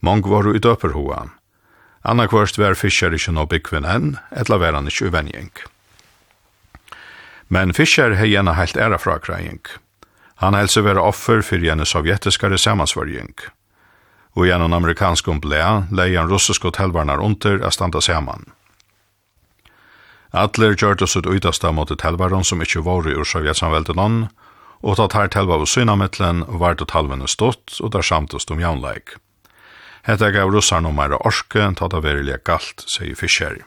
Mong 0.00 0.22
var 0.30 0.46
i 0.54 0.60
døperhoa. 0.62 1.26
Anna 2.06 2.28
kvørst 2.30 2.58
var 2.58 2.78
fischer 2.78 3.12
ikkje 3.12 3.34
no 3.34 3.44
byggvinn 3.50 3.86
enn, 3.88 4.14
etla 4.30 4.58
var 4.62 4.76
han 4.76 4.86
ikkje 4.86 5.10
uvenjeng. 5.10 5.50
Men 7.48 7.74
fiskar 7.74 8.14
hei 8.20 8.30
henne 8.36 8.54
heilt 8.54 8.76
æra 8.76 8.98
fra 9.00 9.18
kreiing. 9.18 9.60
Han 10.38 10.54
helse 10.54 10.84
vera 10.86 11.02
offer 11.02 11.42
fyrir 11.42 11.70
gjerne 11.70 11.86
sovjetiskare 11.88 12.58
samansvörjeng. 12.60 13.34
Og 14.38 14.46
gjennom 14.46 14.76
amerikansk 14.76 15.28
umblea 15.32 15.88
leie 15.90 16.18
han 16.18 16.30
russisk 16.30 16.68
hotellvarnar 16.68 17.18
under 17.24 17.64
a 17.66 17.72
standa 17.74 18.00
saman. 18.00 18.46
Atler 20.30 20.76
gjørt 20.76 21.02
oss 21.02 21.16
ut 21.16 21.26
utasta 21.26 21.72
mot 21.72 21.90
telvaron 21.90 22.44
som 22.44 22.62
ikkje 22.62 22.84
var 22.84 23.08
i 23.08 23.16
ur 23.16 23.26
og 24.80 24.94
tatt 24.94 25.14
her 25.16 25.26
telva 25.26 25.56
av 25.58 25.66
synamettlen 25.66 26.44
vart 26.46 26.82
og 26.84 26.88
talvene 26.92 27.26
stått, 27.26 27.80
og 27.82 27.90
der 27.90 28.02
samtast 28.02 28.50
om 28.54 28.60
jaunleik. 28.62 29.16
Hetta 30.08 30.30
gav 30.32 30.48
russarna 30.48 30.88
meira 30.88 31.18
orske, 31.28 31.60
ta 31.76 31.88
ta 31.88 31.98
verilega 32.00 32.40
galt, 32.40 32.80
sier 32.88 33.12
Fischer. 33.14 33.58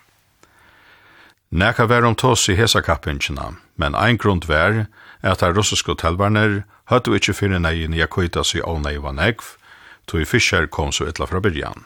Nekka 1.54 1.86
var 1.86 2.08
om 2.08 2.16
tås 2.16 2.48
i 2.50 2.56
hesa 2.58 2.82
kappingina, 2.82 3.52
men 3.76 3.94
ein 3.94 4.18
grund 4.18 4.48
var 4.50 4.88
at 5.22 5.46
her 5.46 5.54
russiske 5.54 5.94
telvarner 6.02 6.64
høttu 6.90 7.14
ikkje 7.14 7.38
fyrir 7.38 7.62
negin 7.62 7.94
i 7.94 8.02
akuitas 8.02 8.56
i 8.56 8.62
van 8.98 9.20
egv, 9.20 9.54
tog 10.08 10.26
Fischer 10.26 10.66
kom 10.66 10.92
så 10.92 11.06
etla 11.06 11.28
fra 11.28 11.40
byrjan. 11.40 11.86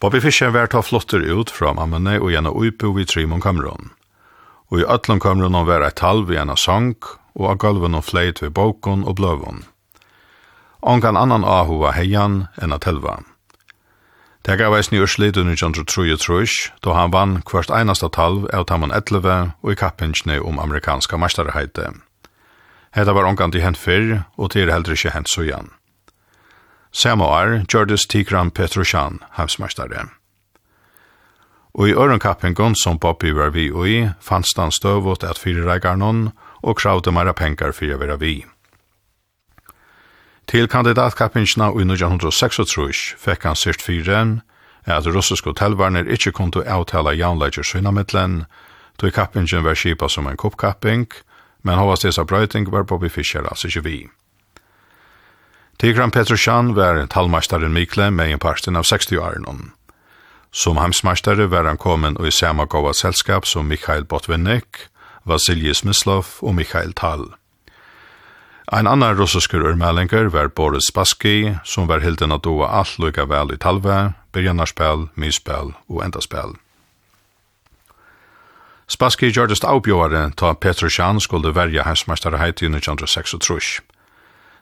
Bobby 0.00 0.20
Fischer 0.20 0.50
var 0.54 0.66
ta 0.66 0.82
flotter 0.82 1.26
ut 1.26 1.50
fra 1.50 1.74
Amene 1.74 2.20
og 2.20 2.30
gjerne 2.30 2.54
Uipo 2.54 2.92
vid 2.92 3.08
Trimon 3.08 3.40
kamron. 3.40 3.90
Og 4.70 4.80
i 4.80 4.86
Atlon 4.86 5.18
Kamerun 5.18 5.66
var 5.66 5.82
et 5.82 5.98
halv 5.98 6.30
i 6.30 6.38
ena 6.38 6.54
sang, 6.54 6.94
og 7.34 7.50
av 7.50 7.58
galven 7.58 7.94
og 7.94 8.04
fleit 8.04 8.42
ved 8.42 8.54
bokon 8.54 9.02
og 9.02 9.16
bløvon 9.16 9.64
ongan 10.86 11.16
annan 11.16 11.44
ahua 11.44 11.92
heian 11.92 12.46
enn 12.62 12.72
at 12.72 12.86
helva. 12.86 13.18
Det 14.46 14.58
gav 14.60 14.76
eisen 14.76 14.94
i 14.94 15.00
Ørslit 15.02 15.36
under 15.36 15.52
1933, 15.52 16.70
då 16.80 16.92
han 16.92 17.10
vann 17.10 17.42
hvert 17.42 17.70
einasta 17.70 18.08
talv 18.08 18.46
av 18.54 18.64
Taman 18.64 18.92
11 18.94 19.52
og 19.62 19.72
i 19.72 19.74
kappingsne 19.74 20.38
om 20.40 20.58
amerikanska 20.58 21.18
mestarheite. 21.18 21.90
Hetta 22.94 23.12
var 23.12 23.26
ongan 23.26 23.52
til 23.52 23.60
hent 23.60 23.76
fyrr, 23.78 24.22
og 24.38 24.50
til 24.54 24.70
heldre 24.70 24.94
ikkje 24.94 25.10
hent 25.12 25.28
sujan. 25.28 25.72
Samme 26.92 27.24
år 27.24 27.66
Gjordis 27.66 28.06
Tigran 28.06 28.50
Petrosjan 28.50 29.18
heimsmestare. 29.36 30.06
Og 31.74 31.88
i 31.88 31.92
ørenkappingon 31.92 32.74
som 32.74 32.98
Bobby 32.98 33.34
var 33.34 33.50
vi 33.50 33.72
og 33.72 33.88
i, 33.88 34.08
fanns 34.20 34.54
han 34.56 34.72
støvåt 34.72 35.24
at 35.24 35.38
fyrirreikarnon 35.38 36.30
og 36.62 36.76
kravde 36.76 37.12
meira 37.12 37.34
penkar 37.34 37.74
fyrir 37.76 37.98
å 37.98 38.00
være 38.00 38.16
vi. 38.22 38.36
Til 40.46 40.68
kandidatkappingina 40.70 41.72
i 41.74 41.82
1936 41.82 43.16
fikk 43.18 43.46
han 43.48 43.58
sirt 43.58 43.82
fire 43.82 44.20
at 44.86 45.06
russiske 45.10 45.50
telvarnir 45.58 46.06
ikkje 46.06 46.32
kundu 46.32 46.60
avtale 46.62 47.16
jaunleger 47.18 47.66
synamittlen, 47.66 48.44
tog 48.98 49.12
kappingen 49.12 49.64
var 49.64 49.74
kipa 49.74 50.08
som 50.08 50.26
en 50.26 50.36
koppkapping, 50.36 51.08
men 51.62 51.78
hovast 51.78 52.06
dessa 52.06 52.24
brøyting 52.24 52.70
var 52.70 52.86
Bobby 52.86 53.10
Fischer 53.10 53.42
altså 53.42 53.66
ikke 53.66 53.82
vi. 53.82 53.96
Tigran 55.78 56.10
Petrosjan 56.10 56.76
var 56.76 57.06
talmastaren 57.06 57.72
Mikle 57.72 58.10
med 58.10 58.30
en 58.30 58.38
parsten 58.38 58.76
av 58.76 58.86
60-åren. 58.86 59.72
Som 60.52 60.78
heimsmastare 60.78 61.50
var 61.50 61.66
han 61.66 61.76
kommen 61.76 62.16
og 62.16 62.30
i 62.30 62.32
samme 62.32 62.64
gåva 62.64 62.94
selskap 62.94 63.44
som 63.46 63.66
Mikhail 63.66 64.04
Botvinnik, 64.04 64.86
Vasilij 65.26 65.74
Smyslov 65.74 66.38
og 66.40 66.54
Mikhail 66.54 66.94
Tal. 66.94 67.34
Ein 68.72 68.86
annan 68.86 69.16
russiskur 69.16 69.62
urmælingar 69.62 70.32
var 70.32 70.48
Boris 70.48 70.88
Spassky, 70.88 71.54
som 71.64 71.86
var 71.86 72.00
hilden 72.00 72.32
at 72.32 72.42
doa 72.42 72.66
alt 72.66 72.98
lukka 72.98 73.22
vel 73.30 73.52
i 73.54 73.56
talve, 73.56 74.14
byrjanarspel, 74.34 75.06
myspel 75.14 75.70
og 75.88 76.02
endaspel. 76.02 76.56
Spassky 78.90 79.30
gjørdest 79.30 79.64
avbjåare 79.64 80.32
ta 80.34 80.52
Petr 80.54 80.90
Sjan 80.90 81.20
skulle 81.22 81.54
verja 81.54 81.86
hensmestare 81.86 82.42
heit 82.42 82.62
i 82.62 82.66
1936. 82.66 83.80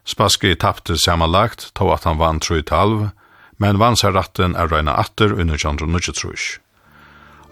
Spassky 0.04 0.54
tappte 0.54 0.99
samanlagt, 1.00 1.70
ta 1.73 1.88
at 1.94 2.04
han 2.04 2.20
vann 2.20 2.44
3-12, 2.44 3.08
men 3.56 3.80
vann 3.80 3.96
seg 3.96 4.12
ratten 4.12 4.52
er 4.52 4.68
røyna 4.68 5.00
atter 5.00 5.32
i 5.32 5.49
1936. 5.49 6.58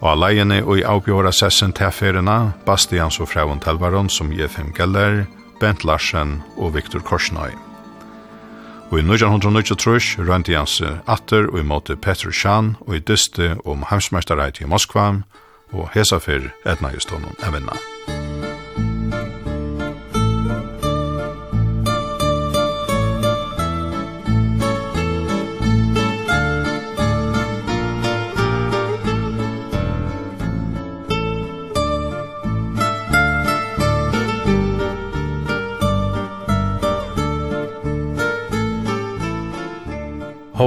Og 0.05 0.09
alleiene 0.17 0.61
og 0.65 0.77
i 0.77 0.85
avbjåare 0.85 1.33
sessen 1.33 1.73
tilferina, 1.73 2.53
Bastian 2.67 3.11
så 3.11 3.25
fraun 3.25 3.61
talvaron 3.61 4.13
som 4.13 4.33
Jefim 4.37 4.75
Geller, 4.77 5.25
Bent 5.63 5.85
Larsen 5.87 6.41
og 6.59 6.75
Viktor 6.75 7.05
Korsnøy. 7.07 7.53
Og 8.91 8.99
i 8.99 9.05
1923 9.07 10.25
rønte 10.27 10.57
han 10.59 10.67
seg 10.69 10.99
atter 11.07 11.47
og 11.53 11.61
imot 11.63 11.93
Petr 12.03 12.35
Sjan 12.35 12.75
og 12.83 12.99
i 12.99 13.05
dyste 13.13 13.55
om 13.65 13.87
heimsmeisterreit 13.89 14.61
i 14.61 14.69
Moskva, 14.69 15.23
og 15.73 15.89
hesa 15.95 16.19
fyr 16.21 16.51
etna 16.67 16.93
just 16.93 17.15
honom 17.15 17.39
evinna. 17.47 17.79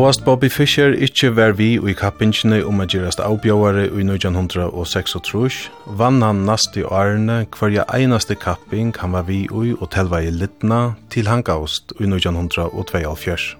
Sjåast 0.05 0.21
Bobby 0.21 0.49
Fischer 0.53 0.93
ikkje 0.93 1.31
var 1.33 1.55
vi 1.57 1.79
i 1.81 1.93
kappingene 1.97 2.59
om 2.69 2.77
a 2.83 2.85
gerast 2.85 3.17
avbjåare 3.17 3.87
i 3.87 4.03
1936, 4.05 5.55
vann 5.97 6.21
han 6.21 6.43
nast 6.45 6.77
i 6.77 6.83
årene 6.85 7.47
hverja 7.49 7.87
einaste 7.89 8.35
kapping 8.37 8.93
han 9.01 9.15
var 9.17 9.25
vi 9.25 9.39
i 9.49 9.71
og 9.73 9.89
telva 9.89 10.19
i 10.21 10.29
Littna 10.29 10.93
til 11.09 11.25
han 11.25 11.41
gaust 11.41 11.95
i 11.97 12.05
1942. 12.05 13.57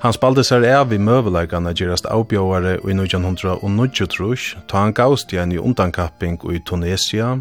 Han 0.00 0.16
spalde 0.16 0.46
seg 0.48 0.64
av 0.64 0.96
i 0.96 1.02
møvelegane 1.10 1.76
gerast 1.76 2.08
avbjåare 2.08 2.78
i 2.80 2.96
1939, 2.96 4.64
ta 4.64 4.86
han 4.86 4.96
gaust 4.96 5.36
igjen 5.36 5.52
i 5.52 5.60
undankapping 5.60 6.40
i 6.56 6.64
Tunesia, 6.64 7.34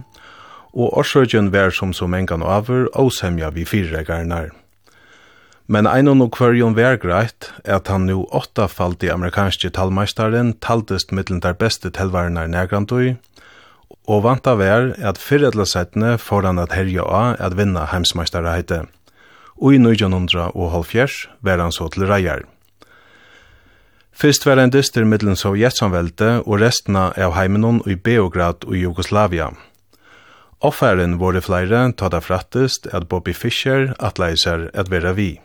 og 0.75 0.91
årsøkjen 0.91 1.53
var 1.55 1.71
som 1.71 1.95
som 1.95 2.19
engan 2.19 2.43
over, 2.43 2.91
og 2.99 3.13
semja 3.15 3.55
vi 3.55 3.63
fyrregarnar. 3.63 4.51
Men 5.67 5.87
ein 5.87 6.07
og 6.07 6.29
kvarjon 6.31 6.77
vær 6.77 6.95
greit 6.95 7.49
at 7.67 7.89
han 7.91 8.05
nu 8.07 8.21
åttafaldig 8.31 9.09
amerikanske 9.11 9.73
talmeistaren 9.75 10.53
taldist 10.63 11.11
mittlen 11.11 11.41
der 11.43 11.57
beste 11.59 11.91
telvarnar 11.91 12.47
nærgrantui, 12.47 13.17
og 14.07 14.23
vanta 14.23 14.53
vær 14.55 14.93
at 15.03 15.19
fyrredlasetne 15.19 16.15
får 16.23 16.47
han 16.47 16.61
at 16.63 16.75
herja 16.75 17.03
av 17.03 17.35
at 17.43 17.57
vinna 17.59 17.83
heimsmeisterheite. 17.91 18.85
Og 19.59 19.75
i 19.75 19.79
1900 19.81 20.53
og 20.55 20.71
halvfjers 20.71 21.25
vær 21.43 21.59
han 21.59 21.75
så 21.75 21.89
til 21.91 22.07
reier. 22.07 22.45
Fyrst 24.17 24.47
var 24.47 24.57
en 24.61 24.71
dyster 24.73 25.05
mittlen 25.05 25.35
sovjetsamvelte 25.37 26.29
og 26.45 26.61
restna 26.63 27.09
av 27.11 27.35
heimenon 27.35 27.83
i 27.85 27.97
Beograd 27.99 28.63
og 28.65 28.77
Jugoslavia. 28.79 29.51
Offeren 30.63 31.19
våre 31.21 31.43
flere 31.43 31.83
tada 31.93 32.23
frattest 32.23 32.87
at 32.95 33.09
Bobby 33.11 33.35
Fischer 33.35 33.91
atleiser 33.99 34.71
at 34.73 34.89
vera 34.89 35.11
vi. 35.13 35.35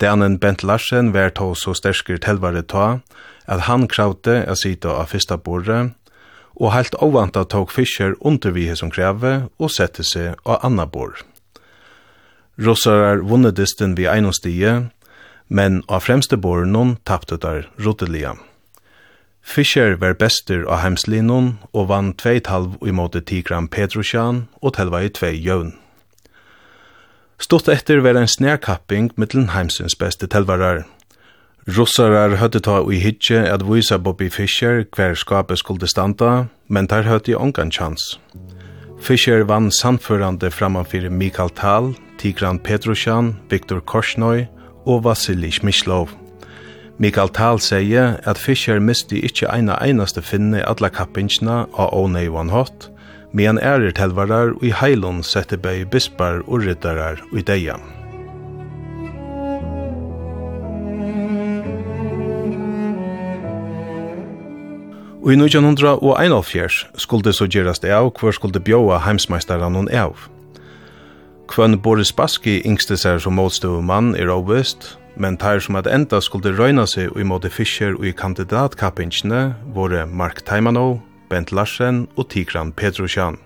Danen 0.00 0.38
Bent 0.38 0.62
Larsen 0.62 1.12
var 1.14 1.30
tå 1.30 1.52
så 1.54 1.74
stersker 1.74 2.18
telvare 2.18 2.62
ta, 2.62 3.00
at 3.46 3.66
han 3.68 3.86
kravte 3.88 4.40
a 4.48 4.56
sida 4.58 4.96
av 4.98 5.12
fyrsta 5.12 5.36
borre, 5.38 5.94
og 6.54 6.72
helt 6.74 6.94
ovanta 7.02 7.44
tåg 7.44 7.70
Fischer 7.74 8.14
under 8.20 8.54
vi 8.54 8.66
som 8.74 8.90
kreve 8.90 9.48
og 9.58 9.70
sette 9.70 10.06
seg 10.06 10.34
av 10.46 10.62
anna 10.66 10.86
bor. 10.86 11.22
Rossarar 12.58 13.22
vunne 13.26 13.50
dysten 13.50 13.96
vi 13.98 14.06
einom 14.06 14.34
stie, 14.34 14.74
men 15.48 15.82
av 15.88 16.06
fremste 16.06 16.36
boren 16.38 16.96
tappte 17.04 17.36
der 17.36 17.68
rodelia. 17.78 18.34
Fischer 19.42 19.98
var 20.00 20.14
bester 20.14 20.64
av 20.64 20.80
hemslinon 20.80 21.58
og 21.72 21.88
vann 21.90 22.14
2,5 22.14 22.78
imot 22.88 23.18
gram 23.44 23.68
Petrosjan 23.68 24.46
og 24.62 24.74
telva 24.74 25.02
i 25.04 25.10
2 25.10 25.34
jøvn. 25.36 25.74
Stort 27.38 27.68
etter 27.68 27.98
var 27.98 28.14
en 28.14 28.30
snærkapping 28.30 29.10
mittlen 29.18 29.50
heimsins 29.50 29.96
beste 29.98 30.28
telvarar. 30.30 30.84
Russarar 31.66 32.36
høtte 32.38 32.60
ta 32.62 32.78
ui 32.84 33.00
hitje 33.02 33.40
at 33.50 33.64
vise 33.66 33.96
Bobby 33.98 34.28
Fischer 34.30 34.84
hver 34.94 35.16
skapet 35.18 35.58
skulle 35.58 35.88
standa, 35.90 36.46
men 36.68 36.86
der 36.86 37.08
høtte 37.08 37.32
i 37.32 37.34
ongan 37.34 37.72
chans. 37.72 38.18
Fischer 39.00 39.42
vann 39.44 39.70
samførande 39.72 40.50
framanfyrir 40.50 41.10
Mikael 41.10 41.50
Tal, 41.50 41.94
Tigran 42.18 42.58
Petrosjan, 42.58 43.34
Viktor 43.50 43.80
Korsnøy 43.80 44.46
og 44.86 45.04
Vasily 45.04 45.50
Shmishlov. 45.50 46.08
Mikael 46.98 47.28
Tal 47.28 47.58
sier 47.58 48.20
at 48.22 48.38
Fischer 48.38 48.78
misti 48.78 49.18
ikkje 49.26 49.50
eina 49.50 49.80
einaste 49.82 50.22
finne 50.22 50.62
alla 50.62 50.88
kappingsna 50.88 51.64
av 51.74 51.90
Onei 51.96 52.28
One 52.28 52.54
Hot 52.54 52.93
medan 53.34 53.58
ærer 53.58 53.92
telvarar 53.92 54.54
og 54.54 54.62
i 54.64 54.70
heilon 54.70 55.22
sette 55.26 55.58
bei 55.58 55.82
bispar 55.84 56.40
og 56.46 56.62
rittarar 56.64 57.18
og 57.32 57.42
i 57.42 57.46
deia. 57.46 57.76
Og 65.24 65.32
i 65.32 65.36
1991 65.40 66.86
skulle 67.00 67.24
det 67.24 67.32
så 67.34 67.46
gjerast 67.48 67.82
det 67.82 67.94
av 67.96 68.10
hver 68.20 68.34
skulle 68.36 68.60
bjóa 68.60 68.98
heimsmeistaran 69.06 69.74
hon 69.74 69.88
av. 69.88 70.28
Kvann 71.48 71.78
Boris 71.80 72.12
Baski 72.12 72.58
yngste 72.68 72.98
seg 73.00 73.22
som 73.24 73.36
målstøv 73.38 73.80
mann 73.80 74.12
er 74.20 74.28
avvist, 74.32 74.98
men 75.16 75.38
tar 75.40 75.62
som 75.64 75.78
at 75.80 75.88
enda 75.88 76.20
skulle 76.20 76.52
røyna 76.52 76.84
seg 76.86 77.08
og 77.14 77.20
imot 77.24 77.48
Fischer 77.48 77.96
og 77.96 78.04
i 78.04 78.12
kandidatkappingsne 78.12 79.42
våre 79.72 80.04
Mark 80.06 80.44
Taimanov, 80.44 81.00
Bent 81.34 81.50
Larsen 81.50 82.04
og 82.14 82.28
Tigran 82.30 82.70
Petrosjan. 82.70 83.40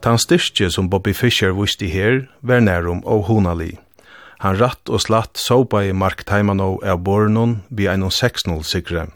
Tan 0.00 0.18
styrke 0.22 0.70
som 0.70 0.86
Bobby 0.88 1.12
Fischer 1.12 1.50
viste 1.56 1.90
her 1.90 2.28
var 2.46 2.62
nærum 2.62 3.02
og 3.04 3.26
honali. 3.26 3.72
Han 4.40 4.56
ratt 4.56 4.88
og 4.88 5.02
slatt 5.02 5.36
sopa 5.36 5.82
i 5.84 5.92
Mark 5.92 6.22
Taimano 6.28 6.76
av 6.80 7.02
Bornon 7.04 7.58
vi 7.68 7.88
ein 7.90 8.06
6-0 8.06 8.62
sikre. 8.64 9.08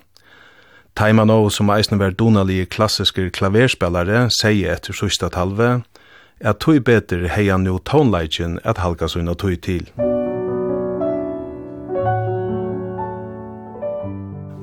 Taimano, 0.95 1.49
som 1.51 1.71
eisne 1.71 1.97
var 1.99 2.13
donali 2.13 2.65
klassiske 2.67 3.31
klaverspillare, 3.35 4.29
sier 4.31 4.75
etter 4.75 4.95
sista 4.95 5.31
talve, 5.33 5.81
at 6.41 6.61
tog 6.61 6.83
beter 6.85 7.25
heia 7.35 7.57
nu 7.59 7.79
tonleitjen 7.79 8.59
at 8.65 8.83
halka 8.83 9.09
sunna 9.09 9.35
tog 9.35 9.57
til. 9.63 9.89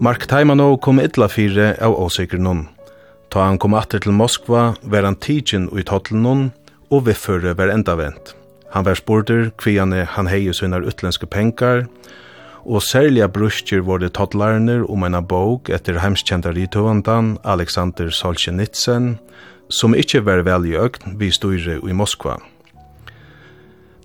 Mark 0.01 0.27
Taimano 0.27 0.77
kom 0.77 1.01
illa 1.01 1.27
fire 1.29 1.73
av 1.81 1.97
åsikernån. 1.97 2.80
Ta 3.31 3.45
han 3.47 3.57
kom 3.63 3.75
atter 3.79 4.01
til 4.03 4.11
Moskva, 4.11 4.73
var 4.83 5.07
han 5.07 5.15
tidsin 5.15 5.69
ui 5.71 5.85
tottelnån, 5.87 6.49
og 6.91 7.05
vifføre 7.07 7.55
var 7.55 7.71
enda 7.71 7.95
vent. 7.95 8.33
Han 8.75 8.83
var 8.83 8.99
spurter 8.99 9.49
kviane 9.59 10.03
han 10.15 10.27
hei 10.27 10.51
sønner 10.51 10.83
utlenske 10.83 11.29
pengar, 11.31 11.85
og 12.67 12.83
særliga 12.83 13.29
brustjer 13.31 13.81
vårde 13.87 14.11
tottlarner 14.13 14.83
om 14.91 15.07
en 15.07 15.17
bok 15.25 15.71
etter 15.71 16.01
heimskjenta 16.03 16.51
rituvandan 16.53 17.37
Alexander 17.43 18.11
Solzhenitsyn, 18.11 19.15
som 19.71 19.95
ikkje 19.95 20.25
var 20.27 20.43
vel 20.45 20.67
i 20.67 20.75
økt 20.77 21.07
vi 21.17 21.31
styre 21.31 21.79
i 21.79 21.95
Moskva. 21.95 22.35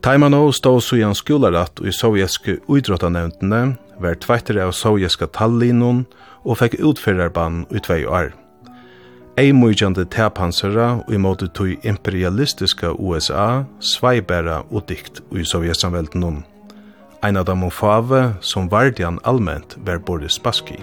Taimanov 0.07 0.53
stod 0.55 0.85
så 0.87 1.01
i 1.01 1.03
en 1.03 1.19
skolaratt 1.19 1.83
i 1.83 1.91
sovjetske 1.91 2.61
uidrottanevntene, 2.71 3.75
var 3.99 4.19
tveitere 4.23 4.63
av 4.69 4.75
sovjetska 4.77 5.27
tallinon 5.35 6.05
og 6.47 6.61
fikk 6.63 6.79
utførerbann 6.79 7.65
i 7.75 7.83
tvei 7.83 8.05
år 8.07 8.35
eimujande 9.37 10.05
tapansara 10.09 10.89
og 11.05 11.13
imot 11.13 11.45
tui 11.55 11.77
imperialistiska 11.85 12.95
USA, 12.99 13.65
sveibæra 13.81 14.63
og 14.71 14.87
dikt 14.89 15.21
i 15.37 15.45
sovjetsamvelden 15.45 16.25
om. 16.25 16.45
Ein 17.25 17.37
av 17.37 17.47
dem 17.49 17.65
og 17.67 17.73
fave 17.73 18.37
som 18.41 18.71
vardian 18.73 19.19
allment 19.25 19.77
var 19.85 19.99
Boris 19.99 20.39
Baski. 20.39 20.79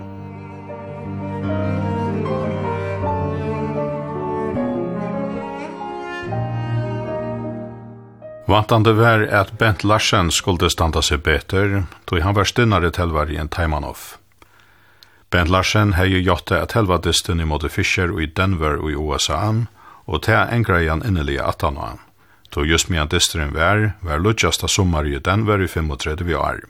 Vantande 8.48 8.94
var 8.94 9.24
at 9.32 9.54
Bent 9.58 9.84
Larsen 9.84 10.30
skulle 10.32 10.70
standa 10.70 11.02
seg 11.02 11.24
betur, 11.24 11.86
tog 12.06 12.20
han 12.22 12.36
var 12.36 12.46
stinnare 12.46 12.92
til 12.94 13.16
vargen 13.16 13.50
Taimanov. 13.50 14.23
Bent 15.34 15.50
Larsen 15.50 15.96
hei 15.98 16.12
jotta 16.22 16.60
at 16.62 16.76
helva 16.78 17.00
dysten 17.02 17.39
i 17.41 17.46
måte 17.50 17.69
Fischer 17.74 18.12
i 18.22 18.28
Denver 18.38 18.76
og 18.78 18.91
i 18.91 18.98
USA 19.02 19.39
og 20.06 20.22
ta 20.22 20.43
han 20.46 21.02
innelig 21.02 21.39
at 21.41 21.62
han 21.65 21.76
var. 21.76 21.98
Då 22.54 22.65
just 22.65 22.89
medan 22.89 23.10
dysteren 23.10 23.54
vær, 23.54 23.96
vær 24.02 24.19
lutjasta 24.19 24.67
sommar 24.67 25.08
i 25.10 25.17
Denver 25.17 25.62
i 25.62 25.67
35 25.67 26.36
år. 26.38 26.62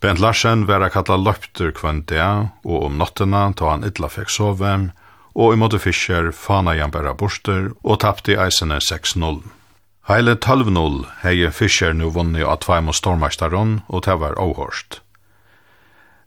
Bent 0.00 0.20
Larsen 0.20 0.66
vær 0.66 0.88
kalla 0.90 1.16
løpter 1.16 1.72
kvann 1.72 2.04
det, 2.04 2.20
og 2.64 2.84
om 2.84 2.98
nottena 2.98 3.52
ta 3.56 3.70
han 3.70 3.84
idla 3.88 4.08
fekk 4.08 4.28
sove, 4.28 4.92
og 5.34 5.54
i 5.54 5.56
måte 5.56 5.78
Fischer 5.78 6.32
fana 6.32 6.74
jan 6.76 6.92
bæra 6.92 7.14
borster 7.14 7.72
og 7.82 8.00
tappte 8.00 8.32
i 8.32 8.36
eisene 8.36 8.84
6-0. 8.84 9.40
Heile 10.12 10.36
12-0 10.36 11.06
hei 11.22 11.50
Fischer 11.50 11.94
nu 11.94 12.10
vunni 12.10 12.44
av 12.44 12.60
tveim 12.60 12.92
og 12.92 13.00
stormarstaron, 13.00 13.80
og 13.88 14.04
det 14.04 14.20
var 14.20 14.36
avhørst. 14.36 15.00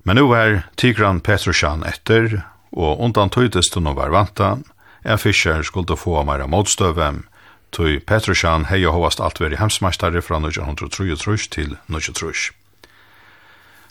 Men 0.03 0.15
nu 0.15 0.27
var 0.27 0.61
Tigran 0.75 1.21
Petrosjan 1.23 1.83
etter, 1.87 2.43
og 2.71 2.99
undan 2.99 3.31
tøytest 3.31 3.75
hun 3.75 3.87
var 3.95 4.11
vanta, 4.11 4.57
er 5.03 5.19
fischer 5.19 5.63
skulle 5.63 5.97
få 5.99 6.23
meira 6.27 6.47
motstøve, 6.47 7.23
tøy 7.71 7.99
Petrosjan 7.99 8.67
hei 8.69 8.83
og 8.85 8.97
hovast 8.97 9.21
alt 9.23 9.39
veri 9.41 9.57
hemsmeistare 9.59 10.21
fra 10.21 10.39
1933 10.43 11.47
til 11.55 11.75
1933. 11.87 12.51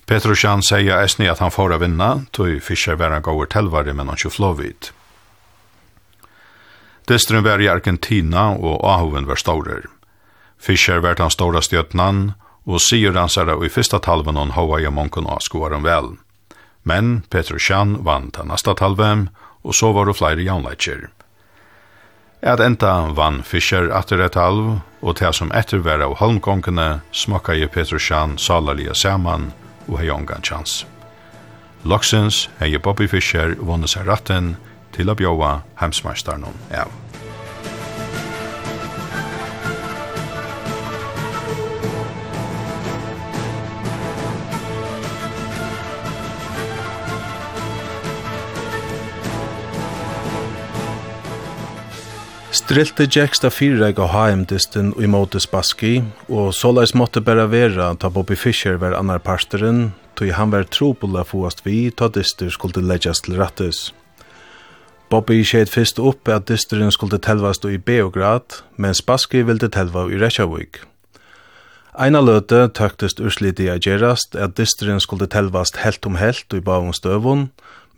Petrosjan 0.06 0.62
sier 0.66 0.98
esni 1.00 1.28
at 1.30 1.40
han 1.40 1.52
får 1.54 1.76
av 1.76 1.84
vinna, 1.84 2.10
tøy 2.36 2.58
fischer 2.60 2.98
var 3.00 3.14
en 3.14 3.24
gåver 3.24 3.48
telvare, 3.48 3.94
men 3.94 4.10
han 4.10 4.18
ikke 4.18 4.34
flåvid. 4.36 4.90
Destren 7.08 7.44
var 7.46 7.62
i 7.62 7.70
Argentina, 7.70 8.50
og 8.52 8.82
ahoven 8.86 9.26
var 9.26 9.40
staurer. 9.40 9.88
Fischer 10.58 11.00
var 11.02 11.16
den 11.18 11.30
stora 11.30 11.62
stjøtnan, 11.62 12.34
og 12.66 12.80
sier 12.80 13.16
ansara 13.18 13.56
i 13.64 13.70
fyrsta 13.70 13.98
talven 13.98 14.38
hon 14.38 14.54
hova 14.56 14.80
i 14.80 14.90
monken 14.90 15.26
og 15.26 15.42
skoar 15.42 15.74
om 15.76 15.86
vel. 15.86 16.14
Men 16.82 17.22
Petr 17.30 17.58
Sjan 17.58 18.02
vann 18.04 18.30
ta 18.30 18.44
nasta 18.44 18.74
talven, 18.74 19.28
og 19.62 19.74
så 19.74 19.92
var 19.92 20.06
det 20.06 20.18
flere 20.18 20.42
jaunleitjer. 20.42 21.10
Et 22.42 22.60
enda 22.60 23.12
vann 23.14 23.42
Fischer 23.46 23.92
atter 23.94 24.18
et 24.20 24.34
halv, 24.34 24.80
og 25.00 25.16
til 25.18 25.34
som 25.34 25.52
etter 25.54 25.78
var 25.78 26.02
av 26.02 26.16
holmgongene, 26.18 27.02
smakka 27.12 27.54
i 27.54 27.68
Petr 27.70 28.02
Sjan 28.02 28.34
salalige 28.38 28.94
saman 28.98 29.52
og 29.86 30.00
hei 30.00 30.10
ongan 30.10 30.42
chans. 30.42 30.82
Loksens 31.84 32.48
hei 32.58 32.74
Bobby 32.78 33.06
Fischer 33.10 33.54
vunnet 33.58 33.94
seg 33.94 34.06
ratten 34.10 34.56
til 34.94 35.10
å 35.10 35.18
bjåa 35.18 35.54
hemsmeistaren 35.82 36.50
av. 36.50 37.01
Strilte 52.72 53.04
Jacksta 53.04 53.50
fyrreg 53.52 53.98
og 54.00 54.14
HM-disten 54.14 54.94
i 54.96 55.04
måte 55.04 55.36
Spassky, 55.44 55.98
og 56.32 56.54
såleis 56.56 56.94
måtte 56.96 57.20
bæra 57.20 57.42
vera 57.52 57.90
ta 58.00 58.08
Bobby 58.08 58.32
Fischer 58.32 58.78
var 58.80 58.94
annar 58.96 59.18
parsteren, 59.20 59.90
tog 60.16 60.30
han 60.32 60.54
var 60.54 60.64
trobola 60.72 61.20
fåast 61.20 61.60
vi 61.66 61.90
ta 61.92 62.08
dyster 62.08 62.48
skulle 62.48 62.80
leggjast 62.80 63.26
til 63.26 63.36
rattes. 63.36 63.80
Bobby 65.12 65.42
skjedd 65.44 65.68
fyrst 65.68 66.00
opp 66.00 66.30
at 66.32 66.46
dysteren 66.48 66.88
skulle 66.96 67.20
telvast 67.20 67.68
i 67.68 67.76
Beograd, 67.76 68.62
men 68.80 68.96
Spassky 68.96 69.44
ville 69.44 69.68
telva 69.68 70.06
i 70.08 70.22
Reykjavik. 70.24 70.80
Eina 71.92 72.24
løte 72.24 72.70
tøktest 72.72 73.20
ursliti 73.20 73.68
a 73.68 73.76
gerast 73.76 74.32
at 74.32 74.56
dysteren 74.56 75.04
skulle 75.04 75.28
telvast 75.28 75.82
helt 75.84 76.08
om 76.08 76.16
helt 76.16 76.56
i 76.56 76.64
bavum 76.64 76.96
støvun, 76.96 77.50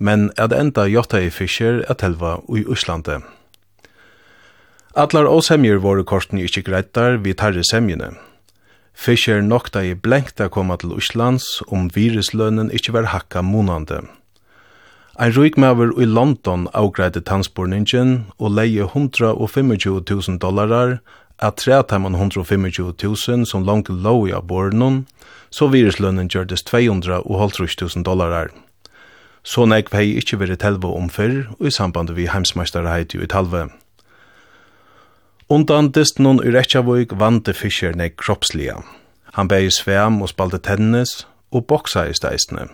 men 0.02 0.32
at 0.34 0.50
enda 0.50 0.90
jotta 0.90 1.22
i 1.22 1.30
Fischer 1.30 1.84
at 1.87 2.02
telva 2.02 2.40
i 2.50 2.66
Uslandet. 2.66 3.22
Allar 4.94 5.26
åsemjur 5.26 5.80
våre 5.83 6.04
kortene 6.07 6.44
ikkje 6.46 6.61
greitar 6.68 7.16
vi 7.24 7.33
tarre 7.35 7.64
semjene. 7.66 8.12
Fischer 8.94 9.40
nokta 9.42 9.80
i 9.83 9.96
blenkt 9.98 10.38
a 10.38 10.46
koma 10.46 10.76
til 10.78 10.94
Íslands 10.94 11.48
om 11.66 11.88
viruslønnen 11.96 12.70
ikkje 12.70 12.94
var 12.94 13.11
hakka 13.11 13.42
monande. 13.42 14.04
Ein 15.18 15.35
rujkmaver 15.35 15.90
i 15.98 16.07
London 16.07 16.68
avgreide 16.70 17.24
tannspurningen 17.26 18.30
og 18.38 18.54
leie 18.54 18.87
125.000 18.87 20.38
dollarar 20.38 21.00
at 21.42 21.59
træt 21.59 21.90
heimann 21.90 22.14
125.000 22.14 23.50
som 23.50 23.66
langt 23.66 23.90
lov 23.90 24.28
i 24.28 24.33
abornen, 24.33 25.09
så 25.50 25.66
viruslønnen 25.74 26.30
gjørtes 26.30 26.62
250.000 26.70 28.07
dollarar. 28.07 28.54
Så 29.42 29.66
nek 29.66 29.90
vei 29.90 30.12
ikkje 30.14 30.38
veri 30.38 30.57
telva 30.57 30.94
om 30.94 31.11
fyrr 31.11 31.48
og 31.59 31.66
i 31.66 31.74
samband 31.74 32.14
vi 32.14 32.30
heimsmeisterheit 32.30 33.18
i 33.18 33.26
talve. 33.26 33.72
Undan 35.48 35.90
distnun 35.92 36.38
i 36.40 36.48
Reykjavík 36.48 37.11
vante 37.20 37.52
Fischer 37.52 37.92
nek 37.92 38.16
kroppsliga. 38.16 38.78
Han 39.37 39.48
bei 39.48 39.68
svem 39.68 40.22
og 40.24 40.30
spalte 40.33 40.57
tennis 40.57 41.26
og 41.52 41.66
boksa 41.68 42.07
i 42.09 42.16
steisne. 42.16 42.70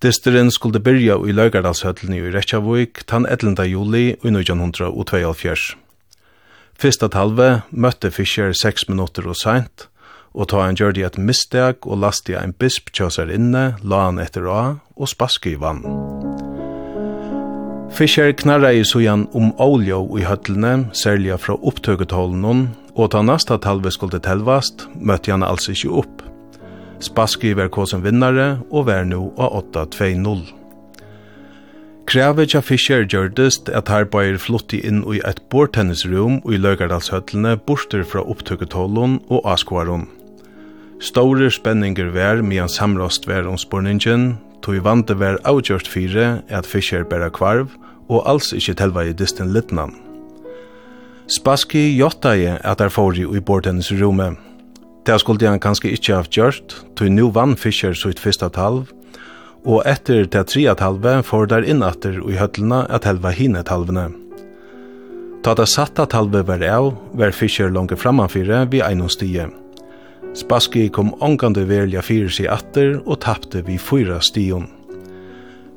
Disteren 0.00 0.52
skulle 0.54 0.80
byrja 0.80 1.18
i 1.26 1.34
Laugardalshøtlen 1.34 2.14
i 2.14 2.22
Reykjavík 2.30 3.02
tann 3.10 3.26
11. 3.26 3.66
juli 3.66 4.04
i 4.14 4.30
1972. 4.30 5.74
Fyrsta 6.78 7.10
talve 7.10 7.50
møtte 7.70 8.14
Fischer 8.14 8.54
6 8.54 8.88
minutter 8.88 9.26
og 9.26 9.36
seint, 9.36 9.88
og 10.32 10.52
ta 10.54 10.62
han 10.62 10.78
gjør 10.78 10.94
det 10.94 11.08
et 11.08 11.18
misteg 11.18 11.82
og 11.82 11.98
lastig 12.06 12.38
en 12.38 12.54
bisp 12.54 12.94
kjøsar 12.94 13.34
inne, 13.34 13.74
la 13.82 14.06
han 14.06 14.22
etter 14.22 14.46
av 14.46 14.78
og 14.94 15.10
spaske 15.10 15.56
i 15.56 15.58
vann. 15.58 15.82
Fischer 17.90 18.32
knarra 18.32 18.72
i 18.72 18.84
sujan 18.84 19.26
om 19.36 19.50
oljo 19.60 20.04
i 20.18 20.22
høtlene, 20.24 20.86
særlig 20.96 21.34
fra 21.42 21.56
opptøketålen 21.58 22.68
og 22.94 23.10
ta 23.12 23.22
nasta 23.22 23.58
talve 23.58 23.90
skulle 23.92 24.20
telvast, 24.22 24.86
møtte 24.94 25.34
han 25.34 25.44
altså 25.44 25.74
ikke 25.74 25.92
opp. 26.02 26.22
Spaskri 27.02 27.52
var 27.56 27.70
kåsen 27.72 28.04
vinnare 28.04 28.60
og 28.70 28.86
vær 28.88 29.04
nu 29.08 29.32
av 29.40 29.58
8-2-0. 29.72 30.46
Kravet 32.10 32.50
til 32.50 32.62
Fischer 32.66 33.04
gjørdest 33.06 33.68
at 33.70 33.90
her 33.92 34.06
bare 34.10 34.38
flotti 34.38 34.80
inn 34.86 35.04
i 35.06 35.20
et 35.26 35.42
bordtennisrum 35.52 36.40
i 36.50 36.58
Løgardalshøtlene 36.58 37.56
borster 37.66 38.02
fra 38.02 38.24
opptøketålen 38.26 39.20
og 39.28 39.44
avskåren. 39.46 40.08
Store 41.00 41.50
spenninger 41.50 42.10
vær 42.12 42.42
med 42.42 42.64
en 42.64 42.72
samrast 42.72 43.28
vær 43.30 43.46
om 43.48 43.58
spurningen, 43.60 44.34
Tog 44.60 44.76
i 44.76 44.84
vante 44.84 45.16
var 45.16 45.40
avgjørst 45.48 45.88
fire 45.88 46.42
at 46.48 46.68
fischer 46.68 47.04
bæra 47.08 47.30
kvarv 47.32 47.72
og 48.10 48.24
alls 48.28 48.52
ikkje 48.52 48.76
telva 48.80 49.06
i 49.06 49.16
distin 49.16 49.52
litnan. 49.54 49.94
Spassky 51.30 51.92
jotta 51.94 52.34
i 52.36 52.48
at 52.50 52.80
er 52.82 52.90
fori 52.90 53.22
i 53.22 53.40
bortennis 53.40 53.92
rume. 54.00 54.32
Det 55.06 55.20
skulle 55.22 55.48
han 55.48 55.62
kanskje 55.62 55.92
ikkje 55.94 56.16
haft 56.16 56.36
gjørst, 56.36 56.74
tog 56.96 57.12
nu 57.12 57.30
vann 57.30 57.56
fischer 57.56 57.94
sitt 57.94 58.20
fyrsta 58.20 58.50
talv, 58.52 58.90
og 59.64 59.84
etter 59.88 60.26
det 60.26 60.46
tria 60.48 60.74
talve 60.74 61.20
får 61.24 61.46
der 61.52 61.68
innatter 61.68 62.18
i 62.28 62.36
høtlina 62.40 62.86
at 62.88 63.06
helva 63.08 63.32
hine 63.36 63.62
talvene. 63.62 64.08
Ta 65.44 65.54
det 65.56 65.68
satta 65.72 66.04
talve 66.04 66.42
var 66.44 66.64
av, 66.68 66.92
var 67.16 67.32
fischer 67.32 67.70
langt 67.72 67.96
framanfyre 67.96 68.66
vi 68.72 68.82
einom 68.84 69.08
stige. 69.08 69.48
Spassky 70.34 70.88
kom 70.88 71.14
ongande 71.20 71.64
velja 71.68 72.02
fyrir 72.06 72.30
sig 72.30 72.46
atter 72.48 73.00
og 73.06 73.20
tapte 73.24 73.64
vi 73.66 73.78
fyra 73.78 74.20
stion. 74.22 74.68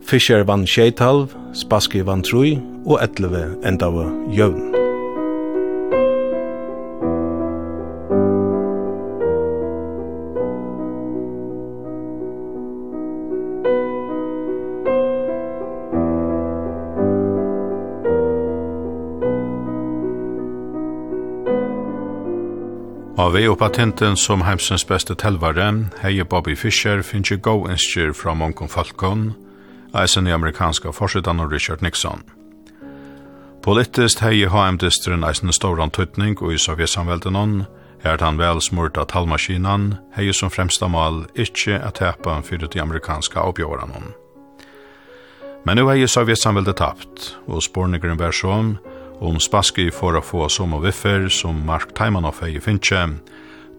Fischer 0.03 0.43
vann 0.43 0.67
6,5, 0.67 1.33
Spassky 1.57 2.03
vann 2.05 2.23
3 2.23 2.59
og 2.85 2.99
11 3.01 3.65
endava 3.65 4.09
jøvn. 4.35 4.82
Av 23.13 23.29
vei 23.29 23.43
og 23.45 23.59
patenten 23.61 24.15
som 24.17 24.41
heimsens 24.41 24.81
beste 24.89 25.13
telvare, 25.13 25.67
heie 26.01 26.23
Bobby 26.25 26.55
Fischer, 26.57 27.03
finnes 27.05 27.29
jo 27.29 27.35
go 27.37 27.67
inskjer 27.69 28.09
fra 28.17 28.33
Monkon 28.33 28.71
Falkon, 28.71 29.35
eisen 29.93 30.25
i 30.25 30.33
amerikanska 30.33 30.89
forsidan 30.89 31.43
og 31.43 31.51
Richard 31.53 31.83
Nixon. 31.85 32.23
Politiskt 33.61 34.23
heie 34.25 34.49
HM-distren 34.49 35.21
eisen 35.29 35.53
ståran 35.53 35.93
tøytning 35.93 36.41
og 36.41 36.55
i 36.55 36.57
sovjetsamveldenon, 36.57 37.67
her 38.01 38.17
han 38.17 38.41
vel 38.41 38.61
smurta 38.65 39.05
talmaskinan, 39.05 39.99
hei 40.17 40.33
som 40.33 40.49
fremsta 40.49 40.89
mal 40.89 41.27
ikkje 41.37 41.77
at 41.85 42.01
tepa 42.01 42.39
fyrir 42.41 42.73
de 42.73 42.81
amerikanska 42.81 43.45
oppjåranon. 43.45 44.09
Men 45.69 45.77
nu 45.77 45.85
hei 45.91 46.01
sovjetsamveldet 46.07 46.81
tapt, 46.81 47.35
og 47.45 47.61
spornigren 47.61 48.17
vær 48.17 48.33
som, 48.33 48.79
om 49.19 49.39
Spassky 49.39 49.89
for 49.91 50.17
å 50.17 50.23
få 50.23 50.47
som 50.49 50.73
og 50.73 50.85
viffer 50.85 51.27
som 51.29 51.61
Mark 51.67 51.93
Taimanoff 51.97 52.41
hei 52.43 52.55
i 52.57 52.61
Finche, 52.63 53.03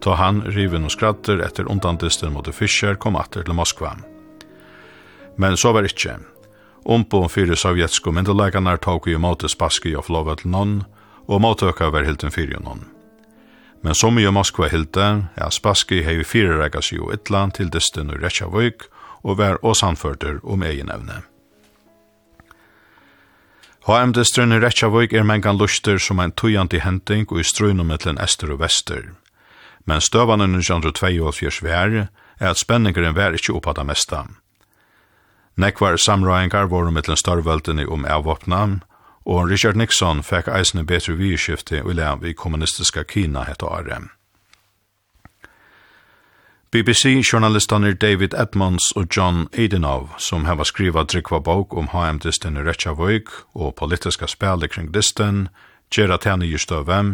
ta 0.01 0.15
han 0.19 0.43
riven 0.55 0.87
og 0.87 0.93
skratter 0.93 1.41
etter 1.45 1.69
undantisten 1.71 2.33
mot 2.35 2.47
Fischer 2.53 2.95
kom 2.95 3.17
atter 3.19 3.43
til 3.43 3.57
Moskva. 3.57 3.95
Men 5.37 5.57
så 5.57 5.73
var 5.75 5.87
ikkje. 5.87 6.17
Ombo 6.85 7.25
fire 7.27 7.57
sovjetsko 7.57 8.13
myndelaganar 8.13 8.77
tok 8.85 9.07
i 9.09 9.17
måte 9.17 9.49
Spassky 9.49 9.95
og 9.97 10.05
flova 10.07 10.35
til 10.39 10.53
noen, 10.53 10.75
og 11.25 11.41
måtøka 11.41 11.89
var 11.89 12.05
hilden 12.05 12.33
fyrir 12.33 12.61
noen. 12.61 12.85
Men 13.81 13.97
som 13.97 14.17
i 14.17 14.25
Moskva 14.29 14.69
hilde, 14.69 15.07
er 15.35 15.53
Spassky 15.53 16.03
hei 16.05 16.21
fire 16.23 16.59
regas 16.61 16.91
jo 16.93 17.11
ytla 17.13 17.47
til 17.53 17.69
disten 17.73 18.13
og 18.13 18.21
Rechavik, 18.21 18.87
og 19.25 19.39
var 19.41 19.57
åsanførter 19.65 20.39
om 20.43 20.63
egen 20.63 20.91
evne. 20.93 21.23
HM-distren 23.85 24.49
i 24.49 24.57
Reykjavík 24.57 25.11
er 25.13 25.21
mengan 25.21 25.59
luster 25.59 25.99
som 26.01 26.17
en 26.19 26.31
tujandi 26.33 26.79
henting 26.81 27.27
og 27.29 27.37
i 27.37 27.43
strunum 27.45 27.91
mellom 27.91 28.17
ester 28.17 28.49
og 28.49 28.63
vester. 28.63 29.11
Men 29.85 30.01
støvanen 30.01 30.55
1922 30.57 31.61
vær 31.61 31.93
er 31.93 32.47
at 32.49 32.57
spenningeren 32.57 33.13
vær 33.13 33.37
ikkje 33.37 33.53
oppa 33.53 33.75
det 33.77 33.85
mesta. 33.85 34.23
Nekvar 35.61 36.01
samrøyngar 36.01 36.65
voru 36.73 36.89
mellom 36.89 37.19
størvöldene 37.21 37.85
om 37.85 38.09
avvåpna, 38.09 38.79
og 39.25 39.51
Richard 39.51 39.77
Nixon 39.77 40.25
fekk 40.25 40.49
eisne 40.49 40.81
betre 40.81 41.13
vyskifte 41.13 41.83
og 41.85 41.93
lev 41.93 42.25
i 42.25 42.33
kommunistiska 42.33 43.03
Kina 43.03 43.45
heta 43.45 43.69
Arem. 43.69 44.09
BBC-journalistene 46.75 47.93
David 47.93 48.33
Edmonds 48.33 48.91
og 48.95 49.07
John 49.17 49.47
Edenov, 49.53 50.09
som 50.19 50.43
hava 50.43 50.65
skriva 50.67 51.05
drikva 51.07 51.39
bok 51.39 51.71
om 51.79 51.87
HM-disten 51.93 52.57
i 52.59 52.63
Rechavøyk 52.65 53.29
og 53.55 53.77
politiska 53.79 54.27
spæle 54.27 54.67
kring 54.67 54.89
disten, 54.91 55.47
gjerra 55.87 56.17
tæni 56.19 56.49
just 56.51 56.73
av 56.75 56.83
hvem, 56.89 57.13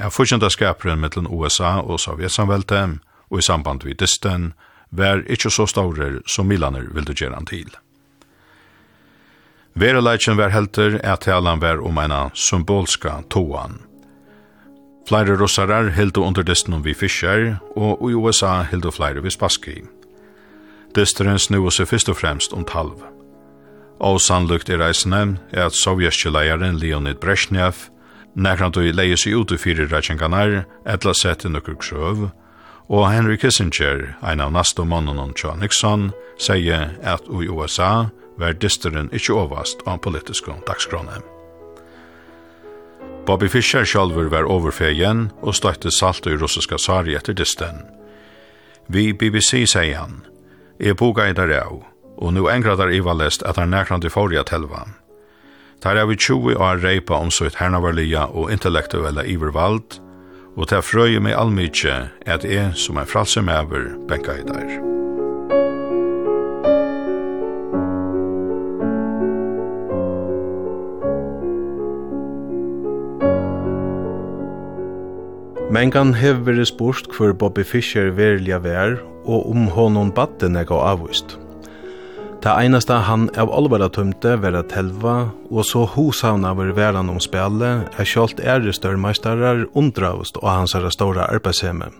er 0.00 0.08
fortjendaskaperen 0.08 1.02
mellom 1.04 1.28
USA 1.28 1.74
og 1.82 2.00
Sovjetsamvelte, 2.00 2.80
og 3.28 3.38
i 3.38 3.44
samband 3.44 3.84
vid 3.84 4.00
disten, 4.00 4.54
vær 4.88 5.20
ikkje 5.28 5.52
så 5.52 5.66
staurer 5.68 6.22
som 6.24 6.48
Milaner 6.48 6.88
vil 6.88 7.04
du 7.04 7.12
gjerra 7.12 7.42
til. 7.44 7.68
Vereleitjen 9.74 10.40
vær 10.40 10.56
helter 10.56 10.96
er 11.04 11.20
talan 11.20 11.60
vær 11.60 11.84
om 11.84 12.00
eina 12.00 12.30
symbolska 12.32 13.18
toan, 13.28 13.82
Flere 15.06 15.36
russarar 15.38 15.92
hildu 15.94 16.24
under 16.24 16.42
distunum 16.42 16.82
vi 16.84 16.94
Fischer, 16.94 17.60
og 17.76 18.10
i 18.10 18.14
USA 18.14 18.62
hildu 18.66 18.90
flere 18.90 19.22
vi 19.22 19.30
Spassky. 19.30 19.84
Disturen 20.96 21.38
snu 21.38 21.60
seg 21.70 21.86
fyrst 21.86 22.08
og 22.10 22.18
fremst 22.18 22.56
om 22.56 22.64
talv. 22.66 23.04
Og 24.02 24.18
sannlukt 24.20 24.68
i 24.68 24.78
reisene 24.80 25.38
er 25.52 25.68
at 25.68 25.78
sovjerske 25.78 26.32
leieren 26.34 26.80
Leonid 26.82 27.20
Brezhnev 27.22 27.86
nekran 28.34 28.74
du 28.74 28.82
leie 28.82 29.16
seg 29.16 29.38
ut 29.38 29.54
i 29.54 29.60
fire 29.60 29.86
reitjenganar 29.88 30.64
etla 30.84 31.14
sett 31.14 31.46
i 31.46 31.52
nukkur 31.52 31.78
krøv, 31.80 32.26
og 32.88 33.08
Henry 33.10 33.36
Kissinger, 33.40 34.14
ein 34.22 34.40
av 34.40 34.52
nasto 34.52 34.84
mannen 34.84 35.32
John 35.38 35.62
Nixon, 35.62 36.10
sier 36.38 36.92
at 37.02 37.26
i 37.26 37.48
USA 37.48 38.10
var 38.38 38.58
disturen 38.58 39.10
ikkje 39.10 39.38
overast 39.38 39.82
av 39.86 40.02
politiske 40.04 40.54
dagskrone. 40.66 41.35
Bobby 43.26 43.48
Fischer 43.48 43.84
sjálfur 43.84 44.28
var 44.30 44.46
overfegen 44.46 45.32
og 45.42 45.56
støtte 45.58 45.90
salt 45.90 46.28
i 46.30 46.36
russiska 46.38 46.78
sari 46.78 47.16
etter 47.18 47.34
disten. 47.34 47.82
Vi 48.86 49.10
BBC 49.12 49.64
sier 49.66 49.98
han, 49.98 50.20
«Jeg 50.78 50.94
boga 51.00 51.26
i 51.26 51.34
der 51.34 51.50
av, 51.58 51.82
og 52.22 52.34
nu 52.36 52.46
engra 52.46 52.76
der 52.78 52.94
i 52.94 53.00
lest 53.00 53.42
at 53.42 53.56
han 53.56 53.74
nekrande 53.74 54.10
forrige 54.10 54.44
telva. 54.46 54.86
Der 55.82 55.96
er 55.96 56.06
vi 56.06 56.16
20 56.16 56.54
år 56.56 56.78
reipa 56.84 57.14
om 57.14 57.30
sitt 57.30 57.58
hernavarlia 57.58 58.30
og 58.30 58.52
intellektuella 58.52 59.24
ivervald, 59.24 59.98
og 60.56 60.68
til 60.68 60.82
frøy 60.82 61.18
meg 61.18 61.34
allmykje 61.34 62.08
at 62.26 62.44
jeg 62.44 62.76
som 62.76 62.98
en 62.98 63.06
fralse 63.10 63.42
mever 63.42 63.96
benka 64.06 64.38
i 64.38 64.46
der.» 64.46 64.95
Mengan 75.76 76.14
kan 76.16 76.44
veri 76.46 76.64
spurt 76.64 77.10
hver 77.12 77.34
Bobby 77.36 77.60
Fischer 77.60 78.06
verilige 78.16 78.56
vær 78.64 78.94
og 79.28 79.50
om 79.50 79.66
honom 79.68 80.08
batte 80.08 80.48
nega 80.48 80.72
avvist. 80.72 81.34
Det 82.40 82.48
einaste 82.48 82.96
han 83.04 83.26
av 83.36 83.52
alvara 83.52 83.90
tømte 83.92 84.38
at 84.40 84.70
telva 84.72 85.34
og 85.50 85.64
så 85.68 85.84
hosavna 85.84 86.54
var 86.56 86.72
væran 86.72 87.10
om 87.12 87.20
spelet 87.20 87.92
er 88.00 88.08
kjolt 88.08 88.40
ære 88.40 88.72
størmeistarar 88.72 89.66
undravust 89.74 90.40
og 90.40 90.48
hansara 90.48 90.88
ståra 90.90 91.28
arbeidshemme. 91.28 91.92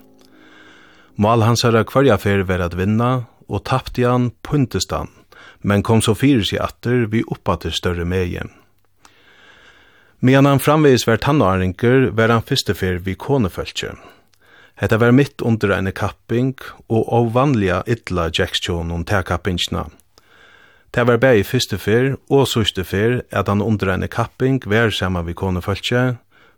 Mal 1.19 1.43
hansara 1.43 1.85
kvarja 1.85 2.17
fer 2.17 2.49
var 2.49 2.65
at 2.65 2.79
vinna 2.79 3.27
og 3.47 3.65
tappte 3.65 4.09
han 4.09 4.31
puntestan, 4.43 5.13
men 5.61 5.83
kom 5.83 6.01
så 6.01 6.15
fyrir 6.15 6.49
seg 6.49 6.65
atter 6.65 7.11
vi 7.13 7.27
oppater 7.29 7.71
større 7.71 8.09
megjem. 8.09 8.49
Medan 10.21 10.47
han 10.47 10.61
framvis 10.61 11.07
var 11.07 11.17
tannåringer, 11.17 12.11
var 12.11 12.29
han 12.29 12.43
fyr 12.43 12.99
vid 12.99 13.19
konefølse. 13.19 13.97
Hetta 14.77 14.99
var 14.99 15.13
mitt 15.13 15.43
under 15.43 15.73
eine 15.73 15.93
kapping 15.93 16.55
og 16.89 17.09
avvanliga 17.13 17.83
ytla 17.87 18.31
jackstjon 18.33 18.91
om 18.91 19.05
tærkappingsna. 19.05 19.87
Det 20.91 21.07
var 21.07 21.17
bæg 21.19 21.45
fyr, 21.79 22.17
og 22.31 22.49
søstefer 22.49 23.23
at 23.31 23.49
han 23.49 23.63
under 23.63 23.93
eine 23.93 24.09
kapping 24.09 24.63
var 24.67 24.91
saman 24.91 25.27
vid 25.27 25.35
konefølse, 25.35 26.17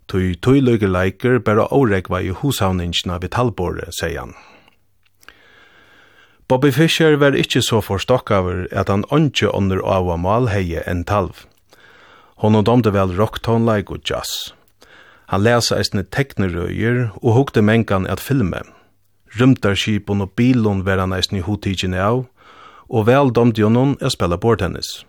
Tui 0.09 0.35
tui 0.41 0.63
løyge 0.65 0.89
leiker 0.89 1.37
bæra 1.39 1.67
åregva 1.69 2.23
i 2.25 2.33
hushavningsna 2.33 3.19
vid 3.21 3.35
talbore, 3.35 3.91
sier 3.93 4.23
han. 4.23 4.33
Bobby 6.49 6.71
Fischer 6.73 7.19
var 7.21 7.37
ikkje 7.37 7.61
så 7.67 7.83
forstokkaver 7.85 8.71
at 8.73 8.89
han 8.89 9.05
ønske 9.13 9.51
under 9.53 9.83
avvamal 9.85 10.49
heie 10.49 10.81
enn 10.89 11.05
talv. 11.05 11.45
Hon 12.39 12.55
domde 12.65 12.93
vel 12.95 13.17
rocktonleik 13.19 13.91
og 13.91 14.05
jazz. 14.07 14.53
Han 15.29 15.43
lesa 15.43 15.77
eisne 15.77 16.05
teknerøyer 16.07 17.11
og 17.19 17.35
hukte 17.35 17.63
mengan 17.63 18.07
at 18.07 18.23
filme. 18.23 18.63
Rymtarskipon 19.41 20.23
og 20.25 20.33
bilon 20.39 20.85
var 20.87 21.03
han 21.03 21.13
eisne 21.13 21.43
i 21.43 21.99
av, 21.99 22.27
og 22.89 23.07
vel 23.07 23.33
domte 23.33 23.63
honom 23.63 23.97
er 24.01 24.09
spela 24.09 24.37
bordtennis. 24.37 25.05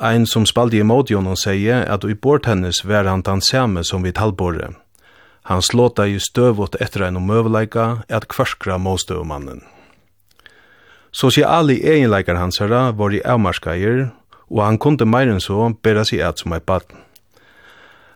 Ein 0.00 0.26
som 0.26 0.46
spaldi 0.46 0.78
i 0.78 0.82
mot 0.86 1.10
honom 1.10 1.36
sier 1.36 1.84
at 1.86 2.04
i 2.04 2.14
bordtennis 2.14 2.84
var 2.84 3.04
han 3.04 3.22
den 3.22 3.40
samme 3.40 3.84
som 3.84 4.02
vi 4.02 4.12
talbore. 4.12 4.74
Han 5.42 5.62
slåta 5.62 6.06
i 6.06 6.18
støvot 6.18 6.76
etter 6.80 7.06
en 7.06 7.16
omøveleika 7.16 8.04
at 8.08 8.28
kvarskra 8.28 8.78
måstøvmannen. 8.78 9.62
Sosiali 11.12 11.80
egenleikar 11.82 12.36
hans 12.36 12.58
herra 12.58 12.92
var 12.92 13.14
i 13.14 13.22
avmarskaier, 13.24 14.10
og 14.50 14.64
han 14.64 14.78
kunde 14.78 15.06
meir 15.06 15.30
enn 15.30 15.42
så 15.42 15.68
bera 15.82 16.04
seg 16.08 16.24
et 16.24 16.42
som 16.42 16.54
eit 16.56 16.66
baden. 16.66 17.04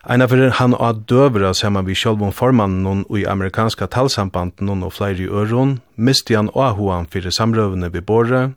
Eina 0.02 0.26
fyrir 0.26 0.56
han 0.58 0.74
og 0.74 1.04
døvra 1.06 1.52
saman 1.54 1.86
vi 1.86 1.94
sjálvun 1.94 2.34
formannen 2.34 3.04
og 3.08 3.18
i 3.20 3.26
amerikanska 3.28 3.86
talsambanden 3.86 4.82
og 4.82 4.96
flere 4.96 5.22
i 5.22 5.28
øron, 5.28 5.76
misti 5.94 6.34
han 6.34 6.50
og 6.54 6.74
hoan 6.78 7.06
fyrir 7.06 7.30
samrøvene 7.30 7.92
vi 7.92 8.00
borre, 8.00 8.54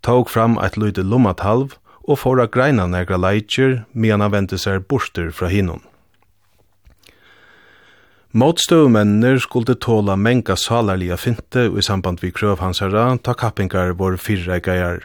tók 0.00 0.32
fram 0.32 0.56
eit 0.56 0.78
løyde 0.80 1.04
lommatalv 1.04 1.76
og 2.08 2.18
fåra 2.18 2.46
greina 2.46 2.86
negra 2.86 3.18
leitjer, 3.18 3.82
medan 3.92 4.24
han 4.24 4.32
vente 4.32 4.58
seg 4.58 4.86
borster 4.88 5.28
fra 5.34 5.50
hinnon. 5.52 5.82
Motstøvmennene 8.36 9.40
skulle 9.40 9.76
tåla 9.80 10.16
menga 10.16 10.56
salarliga 10.60 11.16
finte 11.16 11.66
i 11.72 11.82
samband 11.82 12.20
vi 12.20 12.30
krøv 12.32 12.60
hans 12.60 12.82
herra, 12.84 13.16
ta 13.16 13.32
kappingar 13.32 13.94
vår 13.96 14.16
fyrre 14.20 14.60
geier. 14.60 15.04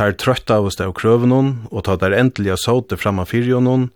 Tar 0.00 0.14
trøtta 0.16 0.56
av 0.56 0.64
oss 0.64 0.78
av 0.80 0.94
krøven 0.96 1.28
hon, 1.28 1.48
og 1.68 1.82
ta 1.84 1.92
der 2.00 2.14
endelig 2.16 2.54
av 2.54 2.60
såte 2.62 2.96
framman 2.96 3.26
fyrir 3.28 3.58
hon, 3.60 3.90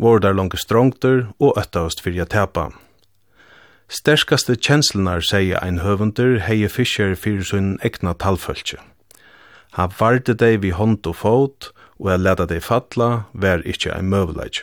var 0.00 0.22
der 0.24 0.32
langt 0.32 0.56
strongter 0.56 1.26
og 1.36 1.58
øtta 1.60 1.82
oss 1.84 2.00
fyrir 2.00 2.22
jeg 2.22 2.30
tepa. 2.32 2.70
Sterskaste 3.92 4.56
kjenslenar, 4.56 5.20
sier 5.20 5.60
ein 5.60 5.82
høvunder, 5.84 6.38
heie 6.46 6.70
fischer 6.72 7.12
fyrir 7.12 7.44
sin 7.44 7.74
egna 7.84 8.14
talfølse. 8.16 8.78
Han 9.76 9.92
varde 9.98 10.32
deg 10.32 10.62
vi 10.64 10.72
hånd 10.72 11.04
og 11.04 11.18
fot, 11.20 11.68
og 12.00 12.08
jeg 12.08 12.24
leda 12.24 12.48
deg 12.48 12.64
fatla, 12.64 13.10
vær 13.36 13.60
ikkje 13.60 13.92
ein 13.98 14.08
møvleik. 14.08 14.62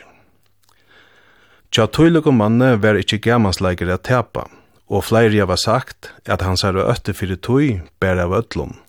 Tja 1.70 1.86
tøylig 1.86 2.26
manne 2.34 2.74
vær 2.82 2.98
ikkje 2.98 3.22
gammelsleikere 3.22 4.00
at 4.00 4.08
tepa, 4.10 4.48
og 4.90 5.06
flere 5.06 5.46
var 5.46 5.62
sagt 5.62 6.10
at 6.26 6.42
han 6.42 6.58
sær 6.58 6.82
øtte 6.88 7.14
fyrir 7.14 7.38
tøy 7.38 7.86
bæra 8.02 8.26
av 8.26 8.34
øtlund. 8.42 8.82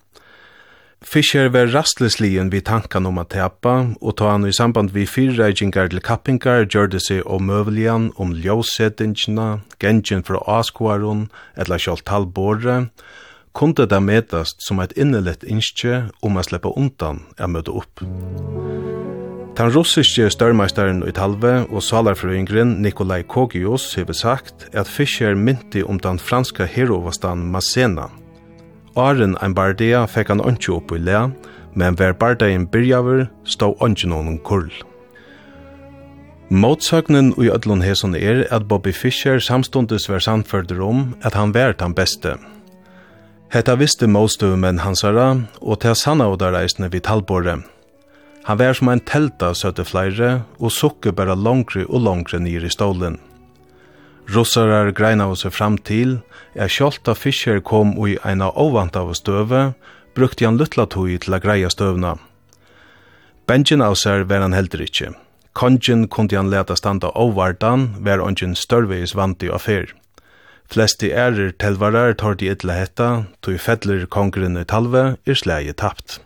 Fischer 1.02 1.50
var 1.50 1.68
rastlesligen 1.68 2.50
vid 2.50 2.66
tankan 2.66 3.06
om 3.06 3.18
att 3.18 3.30
täpa 3.30 3.96
och 4.02 4.18
ta 4.18 4.30
han 4.30 4.46
i 4.46 4.54
samband 4.54 4.92
vid 4.92 5.10
fyrreigingar 5.10 5.88
till 5.88 6.00
kappingar 6.00 6.68
gjorde 6.70 7.00
sig 7.00 7.22
omövligan 7.22 8.12
om 8.16 8.34
ljåsettingarna, 8.34 9.62
gengen 9.80 10.24
fra 10.24 10.38
askvaron 10.46 11.30
eller 11.56 11.78
kjoltalbåre, 11.78 12.88
kunde 13.54 13.86
det 13.86 14.00
medast 14.00 14.62
som 14.62 14.80
ett 14.80 14.98
innelett 14.98 15.44
inskje 15.44 16.04
om 16.20 16.38
att 16.38 16.46
släppa 16.46 16.70
undan 16.70 17.24
att 17.38 17.50
möta 17.50 17.72
upp. 17.72 18.00
Den 19.56 19.72
russiske 19.72 20.30
størmeisteren 20.30 21.04
i 21.08 21.12
talve 21.12 21.66
og 21.70 21.84
salarfrøyngren 21.84 22.82
Nikolai 22.84 23.24
Kogios 23.24 23.96
har 23.96 24.14
sagt 24.14 24.70
at 24.74 24.88
Fischer 24.88 25.36
mynti 25.36 25.84
om 25.84 26.00
den 26.00 26.20
franska 26.20 26.66
herovastan 26.66 27.52
Massena– 27.52 28.10
Åren 29.00 29.38
ein 29.40 29.56
bardea 29.56 30.04
fekk 30.12 30.34
han 30.34 30.44
ønskje 30.44 30.76
opp 30.76 30.92
i 30.92 31.00
lea, 31.00 31.30
men 31.80 31.96
hver 31.96 32.16
bardeien 32.20 32.68
byrjaver 32.68 33.30
stå 33.48 33.72
ønskje 33.86 34.10
noen 34.12 34.40
kurl. 34.44 34.72
Motsøgnen 36.50 37.32
i 37.38 37.48
ødlun 37.54 37.84
heson 37.86 38.16
er 38.18 38.44
at 38.52 38.68
Bobby 38.68 38.92
Fischer 38.92 39.40
samstundes 39.40 40.10
var 40.10 40.20
samførder 40.26 40.82
om 40.82 41.14
at 41.24 41.38
han 41.38 41.54
var 41.54 41.78
den 41.78 41.94
beste. 41.94 42.36
Hetta 43.54 43.76
visste 43.76 44.08
men 44.08 44.80
hansara, 44.80 45.38
og 45.62 45.80
til 45.82 45.96
sanna 45.96 46.26
og 46.26 46.40
der 46.40 46.52
reisne 46.52 46.92
vid 46.92 47.02
talbore. 47.02 47.62
Han 48.46 48.60
var 48.60 48.74
som 48.74 48.90
ein 48.90 49.00
telta 49.00 49.54
søtte 49.54 49.86
flere, 49.86 50.42
og 50.60 50.72
sukke 50.72 51.12
bare 51.12 51.36
langre 51.36 51.86
og 51.86 52.02
langre 52.02 52.40
nyr 52.40 52.66
i 52.66 52.70
stålen. 52.70 53.20
Russarar 54.30 54.92
greinaðu 54.94 55.39
seg 55.42 55.54
fram 55.56 55.78
til 55.82 56.20
er 56.54 56.70
kjolt 56.70 57.08
av 57.10 57.18
Fischer 57.18 57.58
kom 57.65 57.96
ui 57.98 58.18
eina 58.22 58.52
ovant 58.54 58.98
av 59.00 59.10
støve, 59.18 59.72
brukte 60.13 60.46
han 60.46 60.60
luttla 60.60 60.86
tui 60.86 61.18
til 61.18 61.34
a 61.34 61.39
greia 61.42 61.72
støvna. 61.74 62.18
Benjen 63.50 63.82
av 63.82 63.98
seg 63.98 64.28
var 64.30 64.46
han 64.46 64.54
heldur 64.54 64.86
ikkje. 64.86 65.15
Kongen 65.58 66.06
kundi 66.13 66.38
han 66.38 66.52
leta 66.54 66.78
standa 66.78 67.10
óvartan, 67.18 67.89
var 68.06 68.22
ongen 68.22 68.54
størveis 68.54 69.15
vant 69.18 69.42
i 69.42 69.50
fyr. 69.58 69.89
Flesti 70.70 71.10
ærer 71.10 71.50
telvarar 71.58 72.13
tar 72.13 72.38
de 72.38 72.52
ytla 72.54 72.76
hetta, 72.78 73.10
tui 73.42 73.58
fettler 73.58 74.06
kongren 74.06 74.62
i 74.62 74.63
talve, 74.63 75.18
er 75.26 75.34
slegi 75.42 75.74
tapt. 75.74 76.20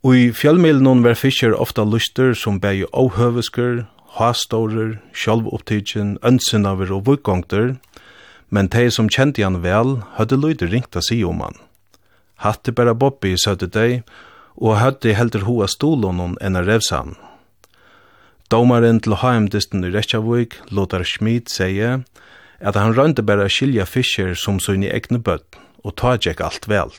Og 0.00 0.16
i 0.16 0.30
fjallmilen 0.32 1.04
var 1.04 1.20
Fischer 1.20 1.52
ofta 1.52 1.84
luster 1.84 2.32
som 2.32 2.56
bei 2.60 2.80
óhøveskur, 2.92 3.84
hastorer, 4.18 4.98
sjálvupptidgen, 5.12 6.16
ønsinnaver 6.22 6.92
og 6.94 7.06
vuggongter, 7.08 7.74
men 8.54 8.70
de 8.70 8.88
som 8.94 9.10
kjente 9.10 9.42
han 9.42 9.62
vel, 9.64 9.98
hadde 10.18 10.38
løyde 10.38 10.70
ringt 10.70 10.96
å 10.96 11.02
si 11.02 11.22
om 11.26 11.42
han. 11.42 11.56
Hatte 12.44 12.74
bare 12.74 12.94
Bobby, 12.94 13.34
søtte 13.40 13.66
de, 13.66 14.02
og 14.54 14.78
hadde 14.78 15.16
heldur 15.18 15.46
hoa 15.48 15.68
stolon 15.70 16.36
enn 16.40 16.58
av 16.58 16.68
revsan. 16.68 17.16
Domaren 18.52 19.00
til 19.02 19.16
HM-disten 19.18 19.86
i 19.86 19.90
Reykjavik, 19.90 20.60
Lothar 20.70 21.02
Schmid, 21.02 21.48
sier 21.50 22.04
at 22.60 22.78
han 22.78 22.94
rønte 22.94 23.24
bare 23.26 23.48
skilja 23.50 23.86
fischer 23.88 24.36
som 24.38 24.60
sunn 24.62 24.84
i 24.84 24.92
egne 24.92 25.18
bøtt, 25.18 25.58
og 25.82 25.96
ta 25.98 26.14
tjekk 26.20 26.44
alt 26.44 26.68
vel. 26.70 26.94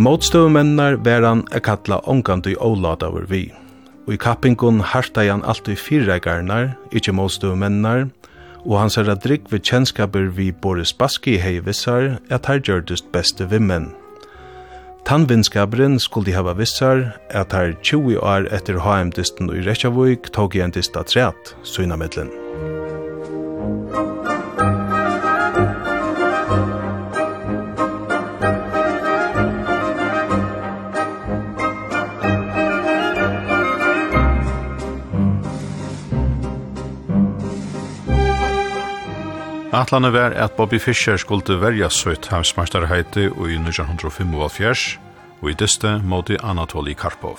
Motstøvumennar 0.00 0.94
var 1.04 1.26
han 1.26 1.42
er 1.52 1.60
kalla 1.60 1.98
omgandu 2.08 2.54
óladavur 2.56 3.26
vi. 3.28 3.50
Og 4.06 4.14
i 4.14 4.16
kappingun 4.16 4.80
harta 4.80 5.26
han 5.28 5.42
alltid 5.44 5.76
fyrreikarnar, 5.76 6.70
ikkje 6.96 7.12
motstøvumennar, 7.18 8.06
og 8.64 8.78
han 8.80 8.92
ser 8.92 9.10
at 9.12 9.20
drikk 9.26 9.50
ved 9.52 9.60
kjennskaper 9.68 10.30
vi 10.38 10.48
Boris 10.52 10.94
Baski 10.96 11.36
hei 11.42 11.58
vissar 11.66 12.16
at 12.32 12.48
her 12.48 12.62
gjørdest 12.64 13.12
beste 13.12 13.44
vimmen. 13.50 13.90
Tannvinskaperen 15.04 16.00
skulle 16.00 16.32
hava 16.32 16.56
vissar 16.56 17.10
at 17.28 17.52
her 17.52 17.74
20 17.82 18.22
år 18.24 18.48
etter 18.56 18.80
HM-disten 18.80 19.52
i 19.52 19.60
Reykjavik 19.68 20.32
tog 20.32 20.56
igjen 20.56 20.72
dista 20.72 21.04
træt, 21.04 21.52
søgna 21.60 22.00
medlen. 22.00 22.32
Musik 22.32 24.19
Atlane 39.80 40.10
var 40.12 40.34
at 40.36 40.56
Bobby 40.56 40.78
Fischer 40.78 41.16
skulle 41.16 41.56
verja 41.60 41.88
søyt 41.88 42.26
heimsmeistarheiti 42.28 43.22
i 43.30 43.56
1905 43.56 44.34
og 45.40 45.48
i 45.48 45.54
dyste 45.56 45.94
moti 46.04 46.36
Anatoly 46.42 46.92
Karpov. 46.92 47.38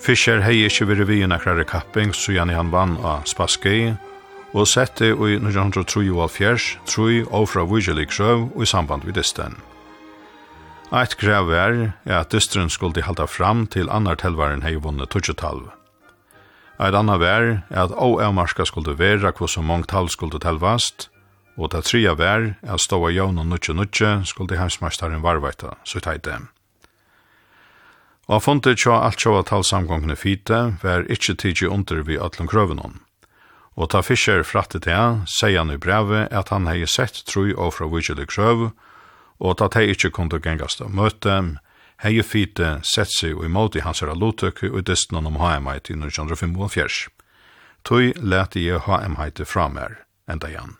Fischer 0.00 0.40
hei 0.40 0.62
ikkje 0.64 0.86
vire 0.88 1.04
vi 1.04 1.20
i 1.20 1.28
nekrare 1.28 1.66
kapping 1.68 2.14
så 2.16 2.32
gjerne 2.32 2.56
han 2.56 2.72
vann 2.72 2.96
av 3.04 3.26
Spaskei 3.28 3.92
og 4.54 4.68
sette 4.70 5.12
i 5.12 5.36
1973 5.36 6.78
troi 6.88 7.24
ofra 7.28 7.66
vujelig 7.68 8.08
sjøv 8.16 8.48
og 8.54 8.62
i 8.64 8.72
samband 8.72 9.04
vid 9.04 9.20
dysten. 9.20 9.60
Eit 10.96 11.18
grev 11.20 11.52
er 11.52 11.80
at 12.06 12.32
dystren 12.32 12.72
skulle 12.72 13.04
halda 13.04 13.26
fram 13.28 13.66
til 13.66 13.92
annar 13.92 14.16
telvaren 14.16 14.64
hei 14.64 14.78
vunnet 14.80 15.12
2012. 15.12 15.66
Eit 16.76 16.92
anna 16.92 17.16
vær 17.16 17.44
er 17.72 17.86
at 17.86 17.94
oavmarska 17.96 18.66
skulle 18.68 18.96
vera 18.98 19.32
hva 19.32 19.48
som 19.48 19.64
mångt 19.64 19.88
tal 19.88 20.10
skulle 20.12 20.40
telvast, 20.42 21.08
og 21.56 21.72
det 21.72 21.86
tria 21.88 22.12
vær 22.12 22.50
er 22.60 22.74
at 22.74 22.84
ståa 22.84 23.08
jaun 23.16 23.40
og 23.40 23.48
nutje 23.48 23.72
nutje 23.72 24.10
skulle 24.28 24.58
heimsmeistaren 24.60 25.24
varvaita, 25.24 25.72
så 25.88 26.02
teite. 26.04 26.36
Og 28.28 28.42
funnet 28.42 28.76
tja 28.76 28.98
alt 29.06 29.22
tja 29.22 29.40
talsamgångene 29.46 30.18
fite, 30.20 30.76
vær 30.82 31.06
ikkje 31.08 31.36
tidsi 31.40 31.68
under 31.70 32.02
vi 32.04 32.18
atlum 32.20 32.50
krøvenon. 32.50 33.00
Og 33.76 33.90
ta 33.92 34.02
Fischer 34.02 34.42
fratte 34.44 34.80
det, 34.82 35.00
sier 35.28 35.60
han 35.60 35.72
i 35.72 35.80
brevet 35.80 36.32
at 36.32 36.52
han 36.52 36.68
hei 36.68 36.84
sett 36.88 37.22
troi 37.28 37.54
og 37.54 37.74
fra 37.76 37.88
vidjelig 37.88 38.28
krøv, 38.32 38.70
og 39.40 39.62
at 39.62 39.76
hei 39.76 39.92
ikkje 39.92 40.12
kunde 40.16 40.40
gengast 40.44 40.80
av 40.84 40.92
møte, 40.92 41.56
hei 42.02 42.22
fite 42.22 42.80
sett 42.84 43.12
seg 43.12 43.36
og 43.38 43.46
imot 43.48 43.76
i 43.76 43.84
hans 43.84 44.02
herra 44.02 44.16
lotøk 44.16 44.64
og 44.68 44.82
dysten 44.88 45.18
om 45.20 45.38
HM-heit 45.40 45.90
i 45.90 45.96
1945. 45.96 47.06
Tøy 47.86 48.12
lette 48.18 48.60
jeg 48.60 48.82
HM-heit 48.86 49.40
fra 49.46 49.68
mer, 49.72 50.02
enda 50.28 50.50
igjen. 50.50 50.76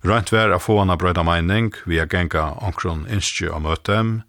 Rønt 0.00 0.32
vær 0.32 0.54
av 0.54 0.62
fåana 0.64 0.96
brøyda 0.96 1.22
meining, 1.26 1.74
vi 1.84 1.98
er 2.00 2.08
genga 2.08 2.54
omkron 2.64 3.04
innskje 3.12 3.50
av 3.52 3.66
møtem, 3.66 4.20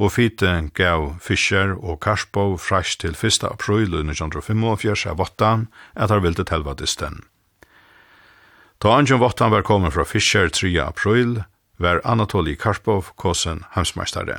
og 0.00 0.14
fite 0.16 0.48
gav 0.74 1.20
Fischer 1.22 1.76
og 1.76 2.00
Karsbo 2.02 2.56
fræst 2.58 3.02
til 3.04 3.14
1. 3.14 3.44
april 3.46 3.92
1945 4.00 5.06
av 5.12 5.20
Vottan, 5.20 5.68
at 5.94 6.10
han 6.10 6.34
telva 6.34 6.74
dysten. 6.74 7.20
Ta 8.80 8.96
anjon 8.96 9.20
Vottan 9.20 9.52
var 9.52 9.62
kommet 9.62 9.92
fra 9.92 10.04
Fischer 10.08 10.48
3. 10.48 10.72
april, 10.80 11.44
var 11.80 12.00
Anatolij 12.04 12.56
Karpov 12.56 13.12
kosen 13.16 13.64
heimsmeistare. 13.74 14.36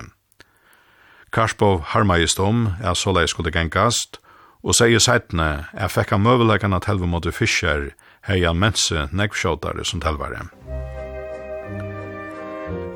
Karpov 1.31 1.81
harmaist 1.93 2.39
om 2.39 2.67
at 2.83 2.97
såleis 2.97 3.33
skulle 3.33 3.51
gengast, 3.51 4.19
og 4.61 4.75
sier 4.77 5.01
seitne 5.01 5.65
at 5.73 5.91
fekka 5.91 6.19
han 6.19 6.25
møveleggan 6.25 6.77
at 6.77 6.85
helve 6.85 7.09
måtte 7.09 7.33
fischer 7.33 7.89
heia 8.29 8.53
mense 8.53 9.07
negvskjåtare 9.11 9.85
som 9.85 10.01
telvare. 10.01 10.45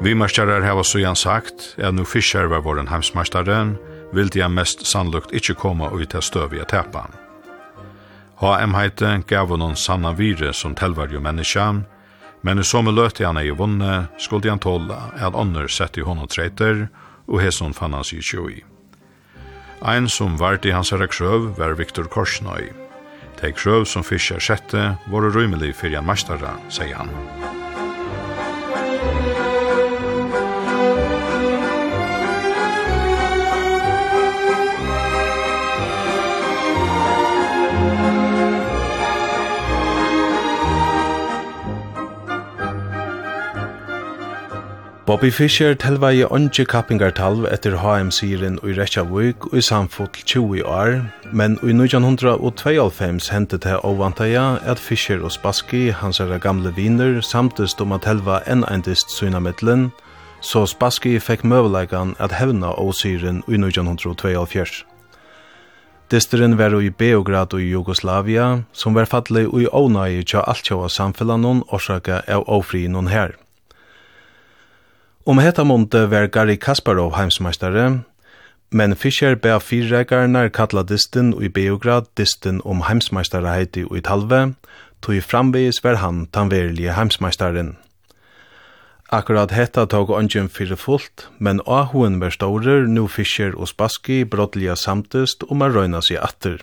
Vi 0.02 0.14
marskarar 0.14 0.84
så 0.84 0.98
igjen 1.00 1.16
sagt 1.16 1.76
at 1.78 1.94
nu 1.94 2.06
fischer 2.06 2.46
var 2.46 2.62
våren 2.62 2.88
heimsmeistaren, 2.88 3.78
vil 4.14 4.30
de 4.30 4.48
mest 4.50 4.86
sannlukt 4.86 5.34
ikkje 5.34 5.56
koma 5.56 5.90
ut 5.90 6.10
til 6.10 6.22
støvige 6.22 6.66
tepan. 6.66 7.10
HM-heite 8.38 9.24
gav 9.28 9.50
noen 9.58 9.76
sanna 9.76 10.12
vire 10.12 10.54
som 10.54 10.76
telvar 10.76 11.10
jo 11.10 11.20
menneskjan, 11.20 11.86
Men 12.46 12.62
som 12.64 12.86
løte 12.86 13.26
han 13.26 13.40
ei 13.42 13.50
vunne, 13.50 14.06
skulle 14.22 14.52
han 14.52 14.62
tåle 14.62 14.94
at 15.18 15.34
ånder 15.34 15.66
sette 15.72 16.04
i 16.04 16.06
og 16.06 16.30
treter, 16.30 16.88
og 17.26 17.42
hesson 17.42 17.74
fann 17.74 17.98
han 17.98 18.06
sig 18.06 18.22
i. 18.52 18.62
Ein 19.82 20.08
som 20.10 20.38
vart 20.38 20.66
i 20.66 20.72
hans 20.72 20.94
herre 20.94 21.10
krøv 21.10 21.58
var 21.58 21.74
Viktor 21.74 22.06
Korsnøy. 22.06 22.70
De 23.42 23.52
krøv 23.52 23.86
som 23.86 24.06
fischer 24.06 24.40
sjette 24.40 24.96
var 25.10 25.32
rymelig 25.34 25.74
for 25.76 25.90
en 25.90 26.06
mestare, 26.06 26.54
sier 26.70 27.02
han. 27.02 27.65
Bobby 45.06 45.28
Fischer 45.30 45.76
telvaði 45.78 46.24
ongi 46.34 46.64
kappingartalv 46.66 47.44
etter 47.54 47.76
HM-siren 47.78 48.56
i 48.66 48.72
Reykjavík 48.74 49.44
i 49.54 49.62
samfull 49.62 50.10
20 50.18 50.64
år, 50.66 50.96
men 51.30 51.60
i 51.62 51.76
1992 51.76 53.30
hentet 53.30 53.68
det 53.68 53.76
avvantaja 53.86 54.48
at 54.66 54.82
Fischer 54.82 55.22
og 55.22 55.36
Spassky, 55.36 55.92
hans 55.94 56.18
herra 56.18 56.40
gamle 56.42 56.74
viner, 56.74 57.22
samtist 57.22 57.86
om 57.86 57.94
at 57.94 58.02
telva 58.10 58.40
enn 58.50 58.66
eindist 58.66 59.14
synamittlen, 59.14 59.92
så 60.42 60.66
Spassky 60.66 61.20
fekk 61.22 61.46
møveleikan 61.46 62.18
at 62.18 62.34
hevna 62.42 62.74
av 62.74 62.90
siren 62.98 63.44
i 63.46 63.62
1992. 63.62 64.82
Disteren 66.10 66.58
var 66.58 66.82
i 66.82 66.90
Beograd 66.90 67.54
og 67.54 67.62
i 67.62 67.70
Jugoslavia, 67.70 68.64
som 68.74 68.98
var 68.98 69.06
fattelig 69.06 69.52
i 69.54 69.70
ånai 69.70 70.26
tja 70.26 70.42
altjava 70.50 70.90
samfellanon 70.90 71.62
orsaka 71.70 72.24
av 72.26 72.50
ofri 72.50 72.88
her. 72.90 73.45
Om 75.26 75.40
hetta 75.42 75.64
monte 75.66 76.04
var 76.06 76.28
Gary 76.30 76.54
Kasparov 76.56 77.16
heimsmeistare, 77.18 78.04
men 78.70 78.92
Fischer 78.96 79.34
ber 79.36 79.58
fyrreikarnar 79.58 80.52
kalla 80.54 80.84
distin 80.86 81.32
og 81.34 81.48
i 81.48 81.50
Beograd 81.50 82.12
distin 82.14 82.60
om 82.62 82.84
heimsmeistare 82.86 83.56
heiti 83.56 83.88
og 83.88 83.98
i 83.98 84.04
talve, 84.06 84.54
tog 85.02 85.26
framvegis 85.26 85.82
var 85.82 85.98
han 86.04 86.28
tanverlige 86.30 86.94
heimsmeistaren. 86.94 87.74
Akkurat 89.10 89.50
hetta 89.50 89.88
tog 89.90 90.14
ongen 90.14 90.46
fyrir 90.46 90.78
fullt, 90.78 91.28
men 91.40 91.62
ahoen 91.66 92.22
var 92.22 92.30
staurer, 92.30 92.86
nu 92.86 93.08
Fischer 93.08 93.58
og 93.58 93.74
Spassky 93.74 94.22
brottliga 94.30 94.78
samtist 94.78 95.42
om 95.50 95.66
a 95.66 95.74
røyna 95.74 96.06
seg 96.06 96.22
atter. 96.22 96.62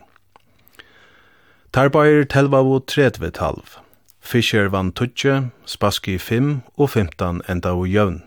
Tarbair 1.74 2.28
telvavu 2.30 2.78
tredve 2.86 3.34
talv. 3.34 3.80
Fischer 4.22 4.70
vann 4.70 4.92
20, 4.94 5.50
Spassky 5.66 6.20
5 6.20 6.60
og 6.76 6.90
15 6.90 7.42
enda 7.50 7.74
og 7.74 7.90
jøvn. 7.90 8.22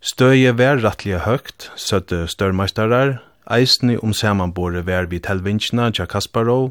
Støye 0.00 0.54
vær 0.56 0.78
rattlige 0.80 1.18
høgt, 1.26 1.66
søtte 1.76 2.22
størmeistarar, 2.24 3.18
eisne 3.52 3.98
om 4.00 4.14
samanbore 4.16 4.80
vær 4.86 5.10
vi 5.10 5.18
telvinskina 5.20 5.90
tja 5.92 6.06
Kasparov, 6.08 6.70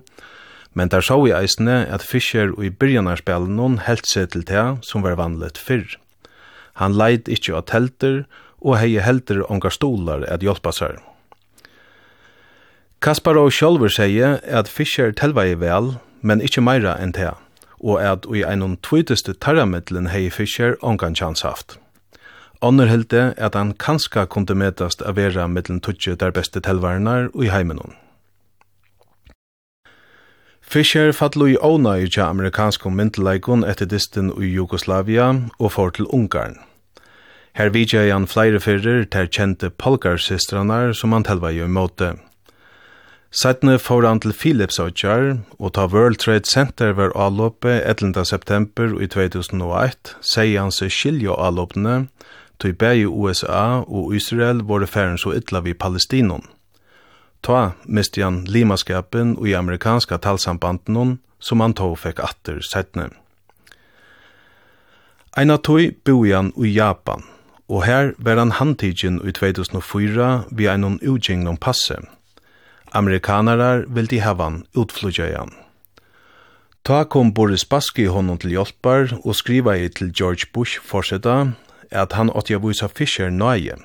men 0.74 0.90
der 0.90 1.06
så 1.06 1.20
i 1.28 1.34
eisne 1.38 1.84
at 1.94 2.02
Fischer 2.02 2.50
og 2.56 2.64
i 2.66 2.72
byrjanarspelen 2.74 3.52
noen 3.54 3.76
helt 3.86 4.10
seg 4.10 4.32
til 4.34 4.48
det 4.50 4.64
som 4.88 5.06
var 5.06 5.20
vanlet 5.20 5.62
fyrr. 5.62 5.94
Han 6.82 6.96
leid 6.98 7.30
ikkje 7.30 7.54
av 7.60 7.68
telter, 7.70 8.24
og 8.66 8.80
hei 8.82 8.98
helter 8.98 9.44
ongar 9.46 9.76
stolar 9.78 10.26
at 10.26 10.42
hjelpa 10.42 10.74
seg. 10.74 10.98
Kasparov 13.00 13.52
sjálfur 13.54 13.94
sier 13.94 14.40
at 14.42 14.72
Fischer 14.72 15.14
telvei 15.14 15.54
vel, 15.54 16.00
men 16.26 16.42
ikkje 16.42 16.66
meira 16.66 16.98
enn 16.98 17.14
det, 17.14 17.36
og 17.78 18.02
at 18.02 18.26
i 18.34 18.42
einon 18.42 18.80
tvitteste 18.82 19.38
tarramidlen 19.38 20.10
hei 20.10 20.32
Fischer 20.34 20.80
ongan 20.82 21.14
chans 21.14 21.46
haft. 21.46 21.78
Onnur 22.62 22.90
hilde 22.92 23.34
at 23.38 23.56
han 23.56 23.72
kanska 23.74 24.26
kunde 24.26 24.56
metast 24.56 25.02
a 25.02 25.14
vera 25.16 25.48
mittlen 25.48 25.80
tutsi 25.80 26.16
der 26.20 26.32
beste 26.36 26.60
telvarnar 26.60 27.30
og 27.34 27.46
i 27.46 27.52
heimenon. 27.54 27.94
Fischer 30.62 31.14
fallu 31.16 31.48
i 31.48 31.58
åna 31.58 31.96
i 31.98 32.10
tja 32.12 32.28
amerikanskom 32.30 32.98
myndelaikon 33.00 33.64
etter 33.64 33.88
distin 33.88 34.34
i 34.36 34.50
Jugoslavia 34.52 35.30
og 35.58 35.72
for 35.72 35.90
til 35.90 36.06
Ungarn. 36.12 36.58
Her 37.56 37.70
vidja 37.70 38.04
han 38.12 38.28
flere 38.28 38.60
fyrir 38.60 39.06
ter 39.06 39.32
kjente 39.32 39.70
polgarsistranar 39.70 40.94
som 40.94 41.16
han 41.16 41.24
telva 41.24 41.52
i 41.52 41.64
måte. 41.68 42.18
Sætne 43.32 43.80
får 43.80 44.06
han 44.08 44.20
til 44.20 44.34
Philips 44.34 44.80
og 44.80 45.74
ta 45.74 45.86
World 45.86 46.18
Trade 46.18 46.46
Center 46.46 46.92
var 46.92 47.16
avlåpet 47.16 47.82
11. 47.86 48.26
september 48.26 49.02
i 49.02 49.08
2001, 49.08 50.16
sier 50.22 50.60
han 50.60 50.72
seg 50.72 50.92
skilja 50.92 51.34
avlåpene, 51.38 51.98
og 52.00 52.39
tog 52.60 52.76
bæg 52.78 53.08
USA 53.08 53.82
og 53.88 54.16
Israel 54.16 54.64
våre 54.68 54.88
færen 54.88 55.18
så 55.18 55.34
ytla 55.36 55.60
vi 55.64 55.74
Palestinon. 55.74 56.44
Ta 57.44 57.72
misti 57.86 58.22
han 58.22 58.44
limaskapen 58.48 59.38
og 59.38 59.48
i 59.48 59.56
amerikanska 59.56 60.18
talsambanden 60.18 61.20
som 61.40 61.60
han 61.64 61.74
tog 61.74 61.98
fikk 62.00 62.20
atter 62.20 62.60
sættne. 62.64 63.10
Eina 65.38 65.56
tog 65.58 65.94
boi 66.04 66.34
han 66.34 66.52
i 66.58 66.74
Japan, 66.74 67.24
og 67.70 67.86
her 67.86 68.12
var 68.18 68.42
han 68.42 68.52
handtidgen 68.52 69.22
i 69.24 69.32
2004 69.32 70.30
vi 70.52 70.68
einon 70.68 71.00
utgjengnom 71.00 71.58
passe. 71.58 71.96
Amerikanarar 72.92 73.86
vil 73.88 74.10
de 74.10 74.20
hava 74.20 74.50
han 74.50 74.64
utflugjajan. 74.76 75.54
Ta 76.84 77.04
kom 77.04 77.32
Boris 77.34 77.66
Baski 77.66 78.08
honom 78.10 78.40
til 78.42 78.56
hjelpar 78.56 79.14
og 79.24 79.36
skriva 79.36 79.78
i 79.78 79.90
til 79.94 80.12
George 80.12 80.50
Bush 80.54 80.82
forsetta 80.82 81.54
at 81.92 82.14
han 82.14 82.30
åtti 82.30 82.56
a 82.56 82.60
vysa 82.60 82.88
fischer 82.88 83.30
nøye. 83.30 83.78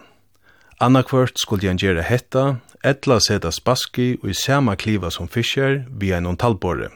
Annakvørt 0.80 1.38
skulle 1.38 1.68
han 1.68 1.78
gjere 1.78 2.02
hetta, 2.02 2.57
etla 2.84 3.20
seta 3.20 3.50
spaski 3.55 4.18
og 4.22 4.30
i 4.30 4.36
sama 4.36 4.74
kliva 4.76 5.11
som 5.11 5.28
fischer 5.28 5.84
via 5.88 6.18
en 6.18 6.36
talbore. 6.36 6.90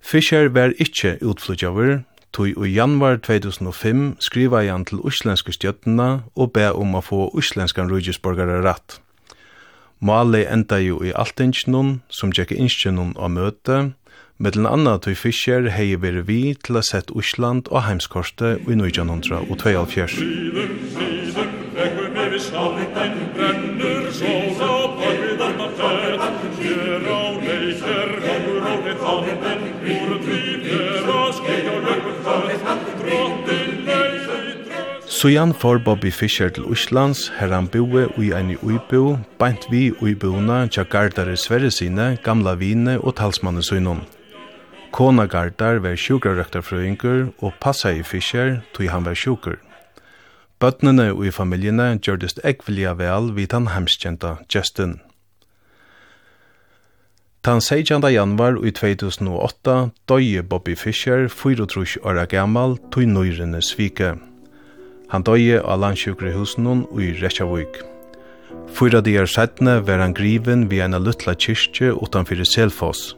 Fischer 0.00 0.48
var 0.48 0.74
ikkje 0.82 1.18
utflutjaver, 1.22 2.02
tog 2.32 2.48
i 2.48 2.74
januar 2.74 3.18
2005 3.20 4.16
skriva 4.20 4.62
han 4.64 4.84
til 4.88 5.02
uslenske 5.04 5.52
stjøttena 5.52 6.22
og 6.34 6.52
be 6.56 6.70
om 6.72 6.96
å 6.96 7.04
få 7.04 7.28
uslenskan 7.36 7.90
rujusborgare 7.92 8.62
ratt. 8.64 9.00
Mali 10.00 10.42
enda 10.48 10.80
jo 10.82 11.02
i 11.04 11.12
altingsnun 11.14 12.00
som 12.10 12.32
tjekke 12.32 12.56
innskjennun 12.58 13.12
av 13.14 13.30
møte, 13.30 13.92
Mellan 14.42 14.66
annat 14.66 15.02
tog 15.02 15.14
Fischer 15.14 15.68
hei 15.70 15.94
veri 16.02 16.22
vi 16.26 16.36
til 16.66 16.74
a 16.74 16.80
sett 16.82 17.12
Usland 17.14 17.68
og 17.70 17.84
heimskorte 17.86 18.56
i 18.66 18.74
1942. 18.74 20.08
Sujan 35.06 35.54
for 35.54 35.78
Bobby 35.78 36.10
Fischer 36.10 36.48
til 36.48 36.64
Uslands, 36.64 37.28
her 37.38 37.54
han 37.54 37.68
boe 37.68 38.08
ui 38.18 38.32
ein 38.34 38.50
i 38.50 38.56
uibu, 38.62 39.18
beint 39.38 39.68
vi 39.70 39.92
uibuuna 40.02 40.66
tja 40.66 40.82
gardare 40.82 41.36
sverre 41.36 41.70
sine, 41.70 42.16
gamla 42.24 42.56
vine 42.58 42.98
og 42.98 43.14
talsmanne 43.22 43.62
sunnum. 43.62 44.02
Kona 44.92 45.24
Gardar 45.24 45.78
var 45.80 45.96
sjukrarøktarfrøyngur 45.96 47.30
og 47.40 47.54
passa 47.64 47.94
i 47.96 48.02
fischer 48.04 48.58
tog 48.76 48.90
han 48.92 49.06
var 49.06 49.16
sjukur. 49.16 49.56
Bøtnene 50.60 51.06
og 51.14 51.24
i 51.26 51.32
familjene 51.32 51.94
gjørdes 51.96 52.36
ekvilja 52.44 52.92
vel 52.98 53.30
vid 53.32 53.56
han 53.56 53.70
hemskjenta 53.72 54.34
Justin. 54.52 54.98
Tan 57.42 57.64
16. 57.64 58.04
januar 58.12 58.60
i 58.60 58.70
2008 58.70 59.78
døye 60.12 60.42
Bobby 60.42 60.76
Fischer, 60.76 61.24
34 61.26 62.04
år 62.04 62.20
gammal, 62.28 62.76
tog 62.92 63.08
nøyrene 63.08 63.62
svike. 63.64 64.12
Han 65.08 65.24
døye 65.24 65.58
av 65.64 65.80
landsjukrehusen 65.80 66.68
og 66.68 67.00
i 67.00 67.10
Reykjavik. 67.16 67.80
Fyra 68.76 69.00
dier 69.00 69.26
sættene 69.26 69.80
var 69.88 70.04
han 70.04 70.14
griven 70.14 70.68
ved 70.70 70.84
en 70.84 71.00
luttla 71.00 71.34
kyrkje 71.34 71.96
utanfyrir 71.96 72.46
Selfoss. 72.46 73.16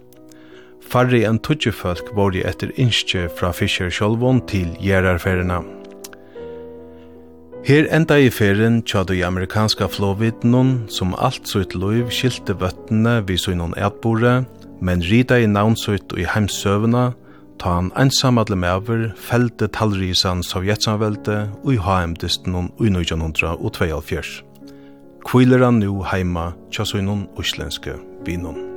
Farri 0.90 1.24
enn 1.26 1.40
tutsi 1.42 1.72
folk 1.74 2.12
vore 2.16 2.44
etter 2.46 2.72
innskje 2.80 3.28
fra 3.38 3.52
Fischer 3.56 3.90
Sjolvon 3.90 4.42
til 4.50 4.74
gjerarferina. 4.82 5.62
Her 7.64 7.86
enda 7.96 8.18
i 8.20 8.28
ferien 8.28 8.82
tjadu 8.84 9.14
i 9.16 9.22
amerikanska 9.24 9.88
flåvidnun 9.88 10.82
som 10.92 11.14
alt 11.16 11.48
sutt 11.48 11.72
loiv 11.72 12.10
skilte 12.12 12.52
vøttene 12.60 13.22
vi 13.24 13.38
så 13.40 13.54
innan 13.54 13.72
etbore, 13.80 14.42
men 14.84 15.04
rida 15.08 15.38
i 15.40 15.46
navnsutt 15.48 16.12
og 16.12 16.20
i 16.20 16.26
heimsøvna, 16.28 17.06
ta 17.56 17.78
han 17.78 17.88
einsamadle 17.96 18.58
mever, 18.60 19.06
felte 19.16 19.70
talrisan 19.72 20.44
sovjetsanvelde 20.44 21.38
og 21.62 21.72
i 21.72 21.80
haemdistnån 21.80 22.68
ui 22.76 22.92
1942. 22.92 24.44
Kviler 25.24 25.64
han 25.64 25.80
nu 25.80 26.04
heima 26.04 26.50
tja 26.68 26.84
så 26.84 27.00
innan 27.00 27.24
uslenske 27.40 27.96
vinnån. 28.28 28.73